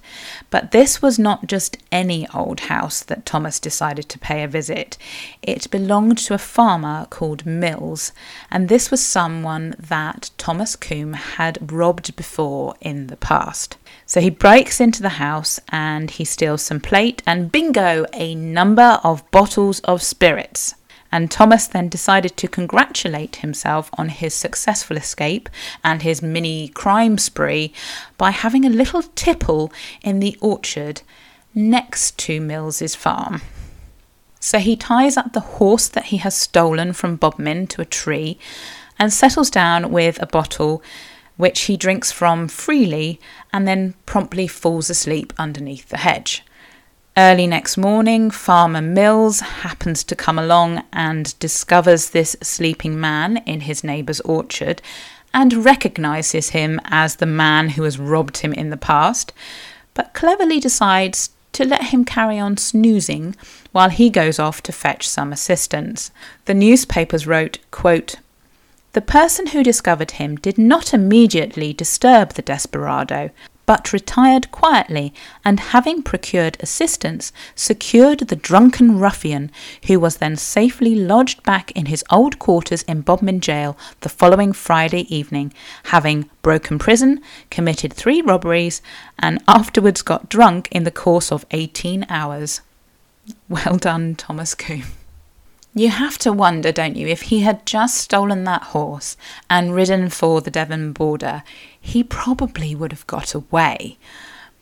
But 0.51 0.71
this 0.71 1.03
was 1.03 1.19
not 1.19 1.47
just 1.47 1.77
any 1.91 2.27
old 2.35 2.61
house 2.61 3.03
that 3.03 3.27
Thomas 3.27 3.59
decided 3.59 4.09
to 4.09 4.19
pay 4.19 4.43
a 4.43 4.49
visit. 4.49 4.97
It 5.43 5.71
belonged 5.71 6.19
to 6.19 6.35
a 6.35 6.39
farmer 6.39 7.07
called 7.11 7.47
Mills, 7.47 8.13
and 8.51 8.69
this 8.69 8.91
was 8.91 9.03
someone 9.03 9.75
that 9.79 10.31
Thomas 10.39 10.77
Coombe 10.77 11.15
had 11.15 11.73
robbed 11.73 12.17
before 12.17 12.75
in 12.81 13.09
the 13.09 13.17
past. 13.17 13.77
So 14.05 14.21
he 14.21 14.31
breaks 14.31 14.81
into 14.81 15.03
the 15.03 15.19
house 15.21 15.59
and 15.69 16.11
he 16.11 16.25
steals 16.25 16.63
some 16.63 16.81
plate 16.81 17.23
and 17.27 17.51
bingo, 17.51 18.07
a 18.13 18.35
number 18.35 19.01
of 19.03 19.29
bottles 19.31 19.81
of 19.81 20.03
spirits 20.03 20.75
and 21.17 21.31
Thomas 21.31 21.67
then 21.67 21.89
decided 21.89 22.37
to 22.37 22.47
congratulate 22.47 23.37
himself 23.37 23.89
on 23.97 24.11
his 24.11 24.35
successful 24.35 24.99
escape 24.99 25.49
and 25.83 26.03
his 26.03 26.21
mini 26.21 26.69
crime 26.69 27.17
spree 27.17 27.73
by 28.19 28.33
having 28.33 28.67
a 28.67 28.69
little 28.69 29.03
tipple 29.03 29.73
in 30.03 30.21
the 30.21 30.37
orchard 30.43 31.01
next 31.55 32.19
to 32.19 32.39
Mills's 32.39 32.95
farm. 32.95 33.41
So 34.41 34.59
he 34.59 34.77
ties 34.77 35.17
up 35.17 35.33
the 35.33 35.57
horse 35.57 35.89
that 35.89 36.07
he 36.13 36.19
has 36.19 36.37
stolen 36.37 36.93
from 36.93 37.17
Bodmin 37.17 37.67
to 37.69 37.81
a 37.81 37.87
tree 37.87 38.39
and 38.99 39.11
settles 39.11 39.49
down 39.49 39.91
with 39.91 40.21
a 40.21 40.27
bottle 40.27 40.83
which 41.39 41.63
he 41.63 41.79
drinks 41.79 42.13
from 42.13 42.47
freely 42.47 43.19
and 43.55 43.67
then 43.67 43.95
promptly 44.05 44.47
falls 44.47 44.91
asleep 44.91 45.33
underneath 45.39 45.89
the 45.89 45.97
hedge. 45.97 46.43
Early 47.19 47.47
next 47.47 47.79
morning, 47.79 48.31
Farmer 48.31 48.83
Mills 48.83 49.41
happens 49.41 50.05
to 50.05 50.15
come 50.15 50.39
along 50.39 50.83
and 50.93 51.39
discovers 51.39 52.11
this 52.11 52.37
sleeping 52.43 53.01
man 53.01 53.39
in 53.47 53.61
his 53.63 53.83
neighbour's 53.83 54.21
orchard 54.21 54.83
and 55.33 55.65
recognises 55.65 56.51
him 56.51 56.79
as 56.85 57.17
the 57.17 57.25
man 57.25 57.71
who 57.71 57.85
has 57.85 57.99
robbed 57.99 58.39
him 58.39 58.53
in 58.53 58.69
the 58.69 58.77
past, 58.77 59.33
but 59.95 60.13
cleverly 60.13 60.61
decides 60.61 61.31
to 61.53 61.65
let 61.65 61.85
him 61.85 62.05
carry 62.05 62.39
on 62.39 62.59
snoozing 62.59 63.35
while 63.73 63.89
he 63.89 64.11
goes 64.11 64.39
off 64.39 64.63
to 64.65 64.71
fetch 64.71 65.09
some 65.09 65.33
assistance. 65.33 66.11
The 66.45 66.53
newspapers 66.53 67.27
wrote, 67.27 67.61
quote, 67.71 68.17
the 68.93 69.01
person 69.01 69.47
who 69.49 69.63
discovered 69.63 70.13
him 70.13 70.37
did 70.37 70.59
not 70.59 70.93
immediately 70.93 71.73
disturb 71.73 72.35
the 72.35 72.43
desperado, 72.43 73.31
but 73.67 73.93
retired 73.93 74.51
quietly 74.51 75.13
and, 75.45 75.61
having 75.61 76.03
procured 76.03 76.57
assistance, 76.61 77.33
secured 77.55 78.21
the 78.21 78.37
drunken 78.37 78.99
ruffian, 78.99 79.51
who 79.87 80.01
was 80.01 80.17
then 80.17 80.37
safely 80.37 80.95
lodged 80.95 81.43
back 81.43 81.71
in 81.73 81.87
his 81.87 82.05
old 82.11 82.39
quarters 82.39 82.83
in 82.85 83.03
Bodmin 83.03 83.41
Jail 83.41 83.77
the 84.01 84.09
following 84.09 84.53
Friday 84.53 85.13
evening, 85.15 85.53
having 85.85 86.31
broken 86.43 86.79
prison, 86.79 87.21
committed 87.51 87.93
three 87.93 88.23
robberies, 88.23 88.81
and 89.19 89.43
afterwards 89.49 90.03
got 90.03 90.29
drunk 90.29 90.69
in 90.71 90.85
the 90.85 90.91
course 90.91 91.31
of 91.31 91.45
18 91.51 92.07
hours. 92.09 92.61
Well 93.49 93.77
done, 93.77 94.15
Thomas 94.15 94.55
Coombe. 94.55 94.96
You 95.79 95.91
have 95.91 96.17
to 96.21 96.33
wonder, 96.33 96.73
don't 96.73 96.97
you, 96.97 97.07
if 97.07 97.21
he 97.21 97.41
had 97.41 97.67
just 97.67 97.99
stolen 97.99 98.45
that 98.45 98.63
horse 98.63 99.15
and 99.51 99.75
ridden 99.75 100.09
for 100.09 100.41
the 100.41 100.51
Devon 100.51 100.95
border, 100.95 101.43
he 101.79 102.03
probably 102.03 102.75
would 102.75 102.93
have 102.93 103.07
got 103.07 103.35
away. 103.35 103.99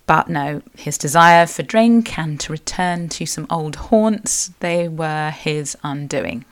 But 0.07 0.29
no, 0.29 0.61
his 0.77 0.98
desire 0.98 1.46
for 1.46 1.62
drink 1.62 2.18
and 2.18 2.40
to 2.40 2.50
return 2.50 3.09
to 3.11 3.27
some 3.27 3.46
old 3.48 3.77
haunts, 3.77 4.50
they 4.59 4.88
were 4.88 5.31
his 5.31 5.77
undoing. 5.85 6.44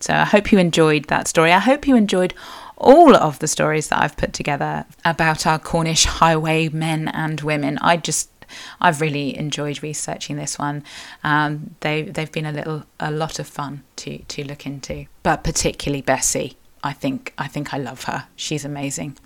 So 0.00 0.14
I 0.14 0.24
hope 0.24 0.50
you 0.50 0.58
enjoyed 0.58 1.04
that 1.04 1.28
story. 1.28 1.52
I 1.52 1.60
hope 1.60 1.86
you 1.86 1.94
enjoyed 1.94 2.34
all 2.76 3.14
of 3.14 3.38
the 3.38 3.46
stories 3.46 3.86
that 3.88 4.02
I've 4.02 4.16
put 4.16 4.32
together 4.32 4.84
about 5.04 5.46
our 5.46 5.60
Cornish 5.60 6.06
highwaymen 6.06 7.06
and 7.06 7.40
women. 7.42 7.78
I 7.78 7.96
just 7.96 8.30
I've 8.80 9.00
really 9.00 9.36
enjoyed 9.36 9.82
researching 9.82 10.36
this 10.36 10.58
one. 10.58 10.84
Um, 11.24 11.74
they 11.80 12.02
they've 12.02 12.32
been 12.32 12.46
a 12.46 12.52
little 12.52 12.84
a 13.00 13.10
lot 13.10 13.38
of 13.38 13.46
fun 13.46 13.82
to 13.96 14.18
to 14.18 14.44
look 14.44 14.66
into, 14.66 15.06
but 15.22 15.44
particularly 15.44 16.02
Bessie. 16.02 16.56
I 16.82 16.92
think 16.92 17.34
I 17.38 17.48
think 17.48 17.74
I 17.74 17.78
love 17.78 18.04
her. 18.04 18.26
She's 18.36 18.64
amazing. 18.64 19.16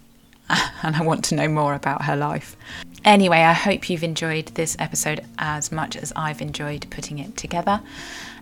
And 0.82 0.96
I 0.96 1.02
want 1.02 1.24
to 1.26 1.36
know 1.36 1.48
more 1.48 1.74
about 1.74 2.02
her 2.02 2.16
life. 2.16 2.56
Anyway, 3.04 3.38
I 3.38 3.52
hope 3.52 3.90
you've 3.90 4.04
enjoyed 4.04 4.46
this 4.46 4.76
episode 4.78 5.24
as 5.38 5.72
much 5.72 5.96
as 5.96 6.12
I've 6.14 6.40
enjoyed 6.40 6.86
putting 6.90 7.18
it 7.18 7.36
together. 7.36 7.80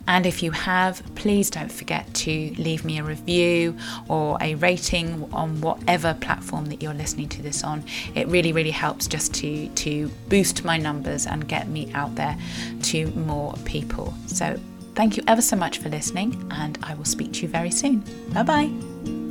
And 0.06 0.26
if 0.26 0.42
you 0.42 0.50
have, 0.50 1.02
please 1.14 1.50
don't 1.50 1.70
forget 1.70 2.12
to 2.14 2.54
leave 2.58 2.84
me 2.84 2.98
a 2.98 3.04
review 3.04 3.76
or 4.08 4.38
a 4.40 4.54
rating 4.56 5.28
on 5.32 5.60
whatever 5.60 6.14
platform 6.14 6.66
that 6.66 6.82
you're 6.82 6.94
listening 6.94 7.28
to 7.30 7.42
this 7.42 7.62
on. 7.62 7.84
It 8.14 8.26
really, 8.28 8.52
really 8.52 8.70
helps 8.70 9.06
just 9.06 9.34
to, 9.36 9.68
to 9.68 10.08
boost 10.28 10.64
my 10.64 10.78
numbers 10.78 11.26
and 11.26 11.46
get 11.46 11.68
me 11.68 11.92
out 11.92 12.14
there 12.16 12.36
to 12.84 13.06
more 13.08 13.54
people. 13.64 14.14
So 14.26 14.58
thank 14.94 15.16
you 15.16 15.22
ever 15.26 15.42
so 15.42 15.56
much 15.56 15.78
for 15.78 15.88
listening, 15.88 16.46
and 16.50 16.78
I 16.82 16.94
will 16.94 17.04
speak 17.04 17.32
to 17.34 17.42
you 17.42 17.48
very 17.48 17.70
soon. 17.70 18.02
Bye 18.32 18.42
bye. 18.42 19.29